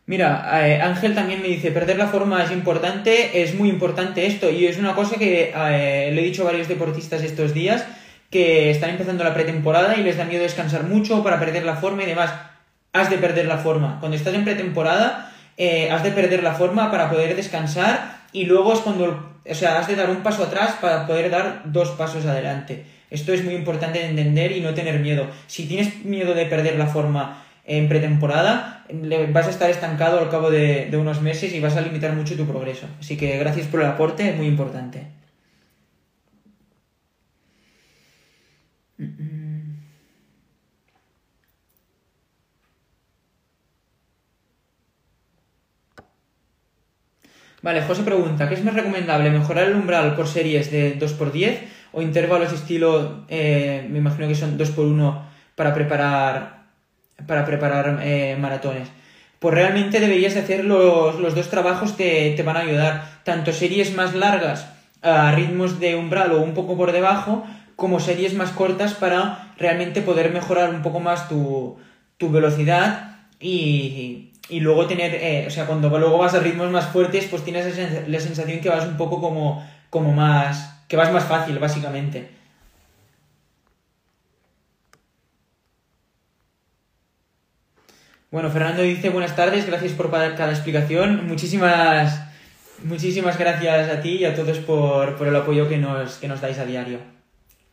[0.10, 4.50] Mira, eh, Ángel también me dice, perder la forma es importante, es muy importante esto,
[4.50, 7.86] y es una cosa que eh, le he dicho a varios deportistas estos días,
[8.32, 12.02] que están empezando la pretemporada y les da miedo descansar mucho para perder la forma
[12.02, 12.34] y demás.
[12.92, 14.00] Has de perder la forma.
[14.00, 18.74] Cuando estás en pretemporada, eh, has de perder la forma para poder descansar y luego
[18.74, 22.26] es cuando, o sea, has de dar un paso atrás para poder dar dos pasos
[22.26, 22.84] adelante.
[23.12, 25.28] Esto es muy importante de entender y no tener miedo.
[25.46, 28.84] Si tienes miedo de perder la forma en pretemporada,
[29.32, 32.46] vas a estar estancado al cabo de, unos meses y vas a limitar mucho tu
[32.48, 32.88] progreso.
[33.00, 35.08] Así que gracias por el aporte, es muy importante.
[47.62, 49.30] Vale, José pregunta, ¿qué es más recomendable?
[49.30, 51.60] ¿Mejorar el umbral por series de 2x10
[51.92, 55.24] o intervalos estilo, eh, me imagino que son 2x1
[55.56, 56.59] para preparar
[57.28, 58.90] para preparar eh, maratones.
[59.40, 63.20] Pues realmente deberías hacer los, los dos trabajos te, te van a ayudar.
[63.24, 64.68] Tanto series más largas
[65.02, 67.46] a ritmos de umbral o un poco por debajo,
[67.76, 71.78] como series más cortas para realmente poder mejorar un poco más tu,
[72.18, 76.88] tu velocidad y, y luego tener, eh, o sea, cuando luego vas a ritmos más
[76.88, 81.24] fuertes, pues tienes la sensación que vas un poco como, como más, que vas más
[81.24, 82.39] fácil, básicamente.
[88.32, 91.28] Bueno, Fernando dice buenas tardes, gracias por cada explicación.
[91.28, 92.22] Muchísimas,
[92.84, 96.40] muchísimas gracias a ti y a todos por, por el apoyo que nos, que nos
[96.40, 97.00] dais a diario.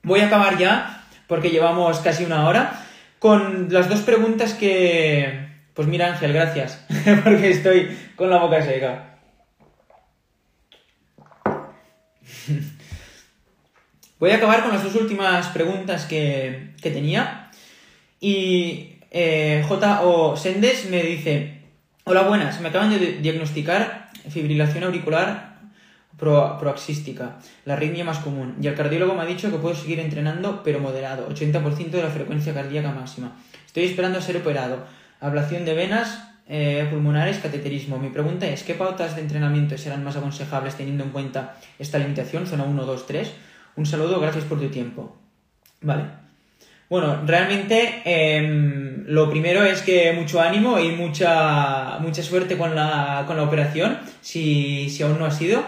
[0.03, 2.87] Voy a acabar ya, porque llevamos casi una hora,
[3.19, 6.87] con las dos preguntas que, pues mira, Ángel, gracias,
[7.25, 9.19] porque estoy con la boca seca.
[14.19, 17.51] Voy a acabar con las dos últimas preguntas que, tenía.
[18.19, 20.37] Y eh, J.O.
[20.37, 21.61] Sendes me dice:
[22.05, 25.57] Hola, buenas, me acaban de diagnosticar fibrilación auricular
[26.17, 30.63] proaxística, la arritmia más común, y el cardiólogo me ha dicho que puedo seguir entrenando,
[30.63, 33.37] pero moderado, 80% de la frecuencia cardíaca máxima.
[33.67, 34.87] Estoy esperando a ser operado.
[35.21, 37.99] Ablación de venas eh, pulmonares, cateterismo.
[37.99, 42.47] Mi pregunta es, ¿qué pautas de entrenamiento serán más aconsejables teniendo en cuenta esta limitación,
[42.47, 43.33] zona 1, 2, 3?
[43.77, 45.17] Un saludo, gracias por tu tiempo.
[45.83, 46.26] Vale.
[46.89, 53.25] Bueno, realmente em, lo primero es que mucho ánimo y mucha, mucha suerte con la,
[53.27, 55.65] con la operación, si, si aún no ha sido.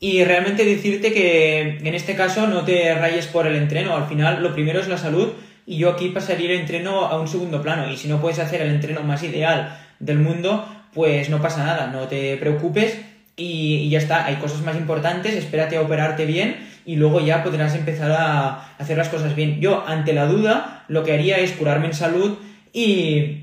[0.00, 4.42] Y realmente decirte que en este caso no te rayes por el entreno, al final
[4.42, 5.32] lo primero es la salud
[5.66, 7.90] y yo aquí pasaría el entreno a un segundo plano.
[7.90, 11.88] Y si no puedes hacer el entreno más ideal del mundo, pues no pasa nada,
[11.88, 12.98] no te preocupes
[13.36, 14.26] y, ya está.
[14.26, 16.56] Hay cosas más importantes, espérate a operarte bien
[16.86, 19.60] y luego ya podrás empezar a hacer las cosas bien.
[19.60, 22.38] Yo, ante la duda, lo que haría es curarme en salud
[22.72, 23.42] y,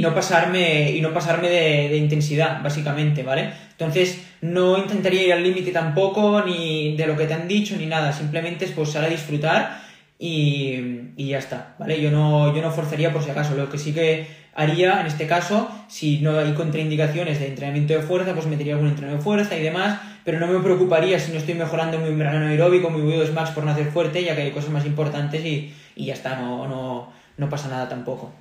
[0.00, 3.50] no pasarme, y no pasarme de, intensidad, básicamente, ¿vale?
[3.72, 7.86] Entonces, no intentaría ir al límite tampoco, ni de lo que te han dicho, ni
[7.86, 8.12] nada.
[8.12, 9.80] Simplemente es pues a disfrutar
[10.16, 12.00] y, ya está, ¿vale?
[12.00, 13.56] Yo no, yo no forzaría por si acaso.
[13.56, 18.00] Lo que sí que haría en este caso, si no hay contraindicaciones de entrenamiento de
[18.00, 21.38] fuerza, pues metería algún entrenamiento de fuerza y demás, pero no me preocuparía si no
[21.38, 24.50] estoy mejorando mi umbrano aeróbico, mi VO2 max por no hacer fuerte, ya que hay
[24.50, 28.32] cosas más importantes y, ya está, no, no, no pasa nada tampoco.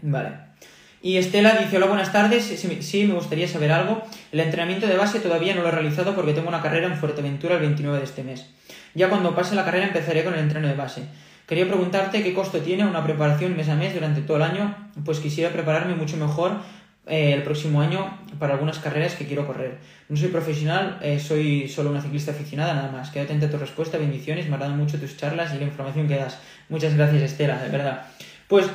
[0.00, 0.30] Vale.
[1.02, 2.42] Y Estela dice, hola, buenas tardes,
[2.80, 4.02] sí, me gustaría saber algo.
[4.32, 7.56] El entrenamiento de base todavía no lo he realizado porque tengo una carrera en Fuerteventura
[7.56, 8.46] el 29 de este mes.
[8.94, 11.02] Ya cuando pase la carrera empezaré con el entreno de base.
[11.46, 14.74] Quería preguntarte qué costo tiene una preparación mes a mes durante todo el año,
[15.04, 16.52] pues quisiera prepararme mucho mejor
[17.06, 19.78] eh, el próximo año para algunas carreras que quiero correr.
[20.08, 23.10] No soy profesional, eh, soy solo una ciclista aficionada nada más.
[23.10, 26.16] Quédate atenta a tu respuesta, bendiciones, me agradan mucho tus charlas y la información que
[26.16, 26.38] das.
[26.68, 28.06] Muchas gracias Estela, de verdad.
[28.46, 28.66] Pues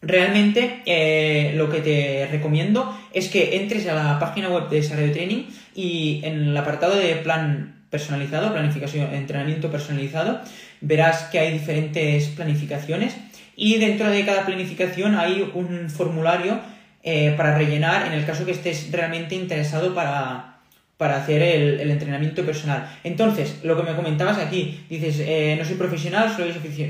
[0.00, 5.12] realmente eh, lo que te recomiendo es que entres a la página web de Desarrollo
[5.12, 5.44] Training
[5.74, 10.40] y en el apartado de plan personalizado, planificación, entrenamiento personalizado,
[10.80, 13.16] verás que hay diferentes planificaciones
[13.54, 16.58] y dentro de cada planificación hay un formulario
[17.02, 20.58] eh, para rellenar en el caso que estés realmente interesado para,
[20.96, 22.90] para hacer el, entrenamiento personal.
[23.04, 26.30] Entonces, lo que me comentabas aquí, dices, eh, no soy profesional,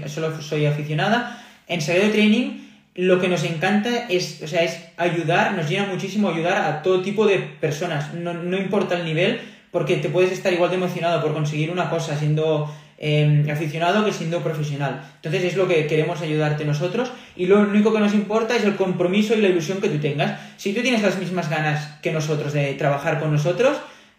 [0.06, 1.40] solo soy aficionada.
[1.68, 6.28] En de Training lo que nos encanta es, o sea, es ayudar, nos llena muchísimo
[6.28, 9.40] ayudar a todo tipo de personas, no, no importa el nivel,
[9.70, 12.68] porque te puedes estar igual de emocionado por conseguir una cosa siendo
[13.02, 15.00] em, aficionado que siendo profesional.
[15.16, 18.76] Entonces es lo que queremos ayudarte nosotros y lo único que nos importa es el
[18.76, 20.38] compromiso y la ilusión que tú tengas.
[20.58, 23.78] Si tú tienes las mismas ganas que nosotros de trabajar con nosotros,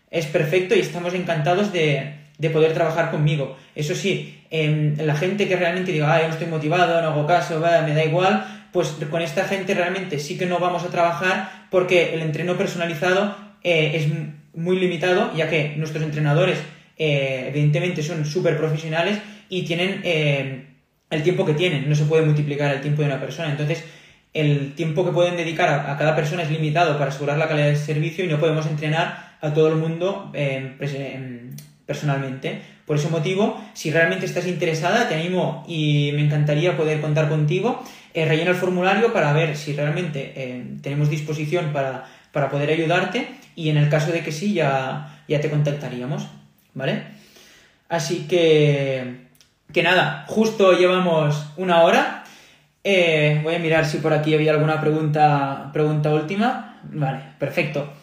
[0.10, 2.20] es perfecto y estamos encantados de,
[2.52, 3.56] poder trabajar conmigo.
[3.76, 7.60] Eso sí, em, la gente que realmente diga, ay, no estoy motivado, no hago caso,
[7.60, 12.16] me da igual, pues con esta gente realmente sí que no vamos a trabajar porque
[12.16, 14.08] el entreno personalizado eh, es
[14.54, 16.58] muy limitado, ya que nuestros entrenadores
[17.04, 19.18] eh, evidentemente son súper profesionales
[19.50, 20.68] y tienen eh,
[21.10, 23.50] el tiempo que tienen, no se puede multiplicar el tiempo de una persona.
[23.50, 23.84] Entonces,
[24.36, 27.78] el tiempo que pueden dedicar a, cada persona es limitado para asegurar la calidad del
[27.78, 30.32] servicio y no podemos entrenar a todo el mundo
[31.88, 32.62] personalmente.
[32.86, 37.84] Por ese motivo, si realmente estás interesada, te animo y me encantaría poder contar contigo.
[38.14, 43.70] Eh, rellena el formulario para ver si realmente tenemos disposición para, para poder ayudarte y
[43.70, 46.28] en el caso de que sí, ya, ya te contactaríamos,
[46.74, 47.04] ¿vale?
[47.90, 49.28] Así que,
[49.74, 52.24] que nada, justo llevamos una hora.
[52.84, 56.80] Eh, voy a mirar si por aquí había alguna pregunta, pregunta última.
[56.84, 57.94] Vale, perfecto.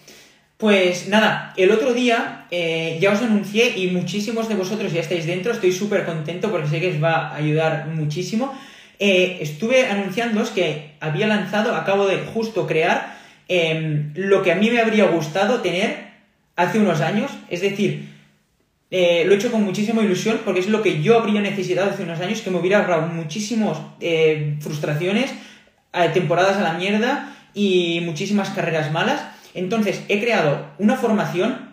[0.56, 5.24] Pues nada, el otro día eh, ya os anuncié y muchísimos de vosotros ya estáis
[5.24, 8.58] dentro, estoy súper contento porque sé que os va a ayudar muchísimo.
[8.98, 14.70] Eh, estuve anunciándoos que había lanzado, acabo de justo crear Em, lo que a mí
[14.70, 16.08] me habría gustado tener
[16.54, 18.06] hace unos años, es decir,
[18.90, 22.04] eh, lo he hecho con muchísima ilusión porque es lo que yo habría necesitado hace
[22.04, 25.30] unos años, que me hubiera ahorrado muchísimas eh, frustraciones,
[26.12, 29.22] temporadas a la mierda y muchísimas carreras malas.
[29.54, 31.68] Entonces he creado una formación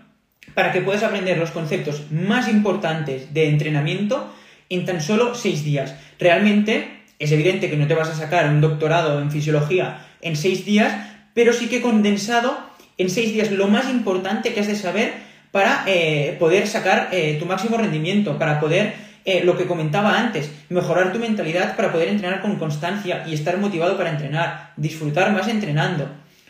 [0.55, 4.33] para que puedas aprender los conceptos más importantes de entrenamiento
[4.69, 5.95] en tan solo seis días.
[6.17, 10.65] Realmente es evidente que no te vas a sacar un doctorado en fisiología en seis
[10.65, 10.93] días,
[11.33, 12.57] pero sí que he condensado
[12.97, 15.13] en seis días lo más importante que has de saber
[15.55, 18.93] para eh, poder sacar eh, tu máximo rendimiento, para poder,
[19.23, 23.57] eh, lo que comentaba antes, mejorar tu mentalidad para poder entrenar con constancia y estar
[23.57, 26.09] motivado para entrenar, disfrutar más entrenando.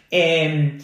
[0.10, 0.80] Em,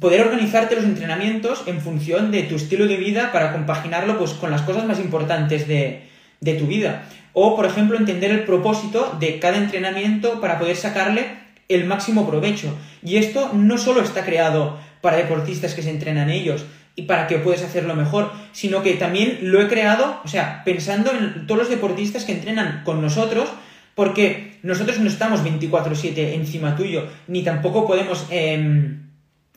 [0.00, 4.50] poder organizarte los entrenamientos en función de tu estilo de vida para compaginarlo pues, con
[4.50, 6.08] las cosas más importantes de,
[6.40, 7.02] de tu vida.
[7.34, 11.26] O, por ejemplo, entender el propósito de cada entrenamiento para poder sacarle
[11.68, 12.74] el máximo provecho.
[13.04, 16.64] Y esto no solo está creado para deportistas que se entrenan ellos
[16.96, 21.12] y para que puedas hacerlo mejor, sino que también lo he creado, o sea, pensando
[21.12, 23.48] en todos los deportistas que entrenan con nosotros,
[23.94, 29.10] porque nosotros no estamos 24/7 encima tuyo, ni tampoco podemos em,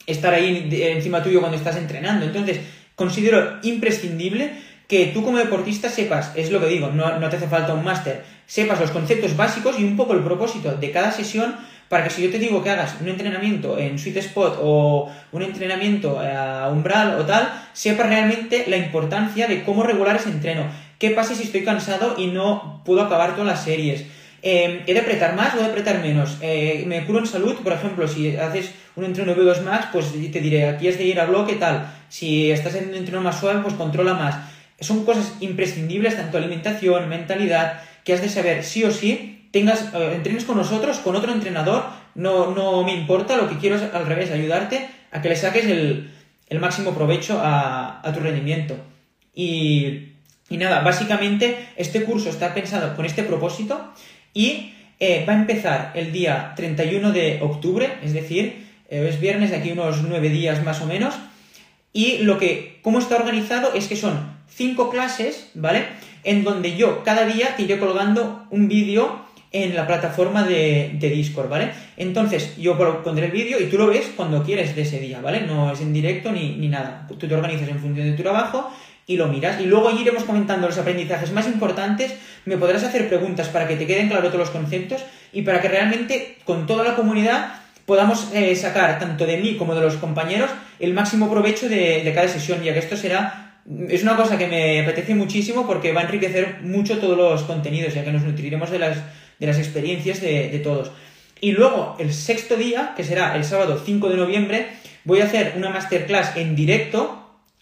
[0.06, 2.26] estar ahí encima tuyo cuando estás entrenando.
[2.26, 2.60] Entonces,
[2.96, 4.52] considero imprescindible
[4.88, 7.84] que tú como deportista sepas, es lo que digo, no, no te hace falta un
[7.84, 11.56] máster, sepas los conceptos básicos y un poco el propósito de cada sesión
[11.90, 15.42] para que si yo te digo que hagas un entrenamiento en sweet spot o un
[15.44, 20.66] entrenamiento a umbral o tal, sepas realmente la importancia de cómo regular ese entreno.
[20.98, 24.06] ¿Qué pasa si estoy cansado y no puedo acabar todas las series?
[24.42, 26.38] Eh, ¿He de apretar más o de apretar menos?
[26.42, 27.56] Eh, ¿Me curo en salud?
[27.64, 31.20] Por ejemplo, si haces un entreno B2 Max, pues te diré, aquí has de ir
[31.20, 31.88] a bloque tal.
[32.10, 34.36] Si estás en un entreno más suave, pues controla más.
[34.80, 40.46] Son cosas imprescindibles, tanto alimentación, mentalidad, que has de saber sí o sí tengas, entrenes
[40.46, 41.86] con nosotros, con otro entrenador,
[42.16, 45.66] no, no me importa, lo que quiero es al revés, ayudarte a que le saques
[45.66, 46.10] el,
[46.60, 48.76] máximo provecho a, tu rendimiento.
[49.36, 50.10] Y,
[50.50, 53.94] nada, básicamente este curso está pensado con este propósito
[54.34, 59.52] y eh, va a empezar el día 31 de octubre, es decir, eh, es viernes,
[59.52, 61.14] de aquí unos nueve días más o menos.
[61.92, 65.86] Y lo que, cómo está organizado es que son cinco clases, ¿vale?
[66.24, 69.24] En donde yo cada día te iré colgando un vídeo
[69.54, 71.70] en la plataforma de, Discord, ¿vale?
[71.96, 75.42] Entonces, yo pondré el vídeo y tú lo ves cuando quieres de ese día, ¿vale?
[75.42, 77.06] No es en directo ni, ni nada.
[77.08, 78.70] Tú te organizas en función de tu trabajo
[79.06, 79.62] y lo miras.
[79.62, 82.16] Y luego iremos comentando los aprendizajes más importantes.
[82.46, 85.68] Me podrás hacer preguntas para que te queden claros todos los conceptos y para que
[85.68, 87.54] realmente con toda la comunidad
[87.86, 90.50] podamos eh, sacar tanto de mí como de los compañeros
[90.80, 93.44] el máximo provecho de, de cada sesión, ya que esto será
[93.90, 97.94] es una cosa que me apetece muchísimo porque va a enriquecer mucho todos los contenidos,
[97.94, 98.98] ya que nos nutriremos de las
[99.48, 100.92] las experiencias de, todos.
[101.42, 104.68] Y luego, el sexto día, que será el sábado 5 de noviembre,
[105.04, 107.20] voy a hacer una masterclass en directo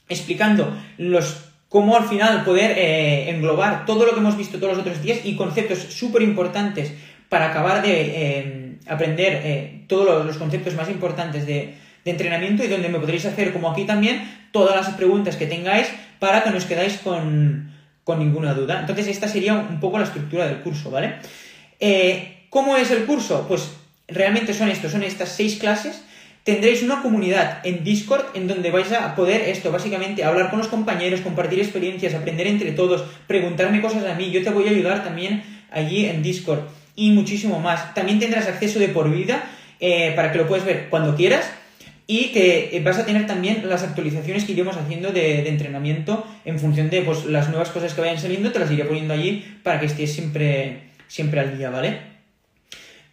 [0.08, 4.82] explicando los cómo al final poder eh, englobar todo lo que hemos visto todos los
[4.82, 6.94] otros días y conceptos súper importantes
[7.30, 12.68] para acabar de eh, aprender eh, todos los conceptos más importantes de, de, entrenamiento y
[12.68, 14.22] donde me podréis hacer, como aquí también,
[14.52, 15.88] todas las preguntas que tengáis
[16.20, 17.72] para que no os quedáis con,
[18.04, 18.82] con ninguna duda.
[18.82, 21.16] Entonces, esta sería un poco la estructura del curso, ¿vale?
[21.82, 23.46] Eh, ¿Cómo es el curso?
[23.48, 23.72] Pues
[24.08, 26.04] realmente son estos, son estas seis clases.
[26.44, 30.68] Tendréis una comunidad en Discord en donde vais a poder esto, básicamente, hablar con los
[30.68, 34.32] compañeros, compartir experiencias, aprender entre todos, preguntarme cosas a mí.
[34.32, 36.62] Yo te voy a ayudar también allí en Discord
[36.96, 37.94] y muchísimo más.
[37.94, 39.44] También tendrás acceso de por vida
[39.80, 41.52] eh, para que lo puedas ver cuando quieras
[42.08, 46.60] y que vas a tener también las actualizaciones que iremos haciendo de, de, entrenamiento en
[46.60, 49.80] función de pues, las nuevas cosas que vayan saliendo, te las iré poniendo allí para
[49.80, 52.00] que estés siempre siempre al día, ¿vale?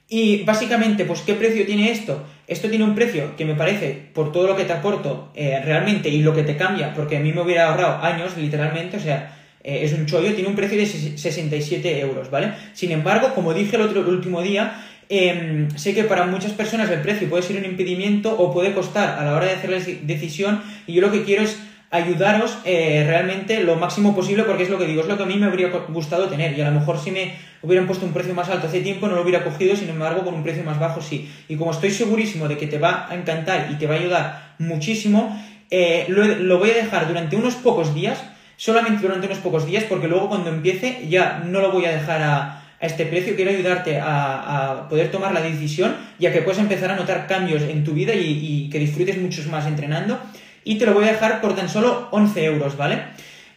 [0.09, 2.25] Y básicamente, pues, ¿qué precio tiene esto?
[2.47, 6.09] Esto tiene un precio que me parece, por todo lo que te aporto eh, realmente
[6.09, 9.37] y lo que te cambia, porque a mí me hubiera ahorrado años, literalmente, o sea,
[9.65, 12.53] eh, es un chollo, tiene un precio de 67 euros, ¿vale?
[12.73, 16.89] Sin embargo, como dije el otro el último día, em, sé que para muchas personas
[16.91, 19.79] el precio puede ser un impedimento o puede costar a la hora de hacer la
[19.79, 21.59] decisión y yo lo que quiero es
[21.91, 25.27] ayudaros eh, realmente lo máximo posible porque es lo que digo, es lo que a
[25.27, 27.33] mí me habría gustado tener y a lo mejor si me
[27.63, 30.35] hubieran puesto un precio más alto hace tiempo no lo hubiera cogido, sin embargo con
[30.35, 31.31] un precio más bajo sí.
[31.49, 34.55] Y como estoy segurísimo de que te va a encantar y te va a ayudar
[34.59, 38.23] muchísimo, eh, lo, voy a dejar durante unos pocos días,
[38.57, 42.23] solamente durante unos pocos días porque luego cuando empiece ya no lo voy a dejar
[42.23, 46.97] a, este precio, quiero ayudarte a, poder tomar la decisión, ya que puedes empezar a
[46.97, 50.21] notar cambios en tu vida y, y que disfrutes muchos más entrenando
[50.69, 52.99] y te lo voy a dejar por tan solo 11 euros, ¿vale?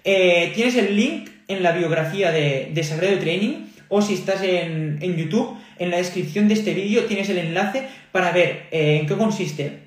[0.05, 4.97] Eh, tienes el link en la biografía de, de Sagredo Training o si estás en,
[5.17, 9.17] YouTube, en la descripción de este vídeo tienes el enlace para ver eh, en qué
[9.17, 9.79] consiste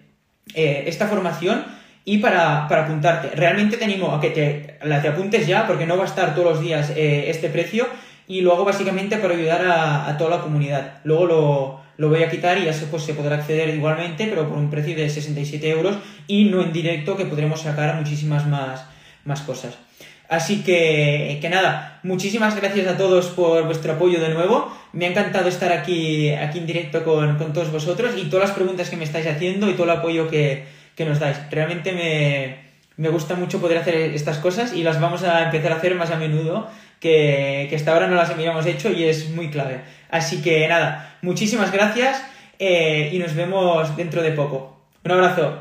[0.54, 1.64] eh, esta formación
[2.04, 3.34] y para, apuntarte.
[3.34, 6.34] Realmente te animo a que te, la, te apuntes ya porque no va a estar
[6.34, 7.86] todos los días este precio
[8.28, 10.98] y lo hago básicamente para ayudar a, toda la comunidad.
[11.04, 14.58] Luego lo voy a quitar y ya se, pues, se podrá acceder igualmente, pero por
[14.58, 18.86] un precio de 67 euros y no en directo, que podremos sacar muchísimas más,
[19.24, 19.78] más cosas.
[20.28, 24.74] Así que, que nada, muchísimas gracias a todos por vuestro apoyo de nuevo.
[24.92, 28.56] Me ha encantado estar aquí, aquí en directo con, con todos vosotros y todas las
[28.56, 30.64] preguntas que me estáis haciendo y todo el apoyo que,
[30.96, 31.38] que nos dais.
[31.50, 32.64] Realmente me,
[32.96, 36.10] me gusta mucho poder hacer estas cosas y las vamos a empezar a hacer más
[36.10, 36.68] a menudo,
[37.00, 39.82] que, que hasta ahora no las habíamos hecho y es muy clave.
[40.14, 42.24] Así que nada, muchísimas gracias
[42.60, 44.78] eh, y nos vemos dentro de poco.
[45.04, 45.58] Un abrazo.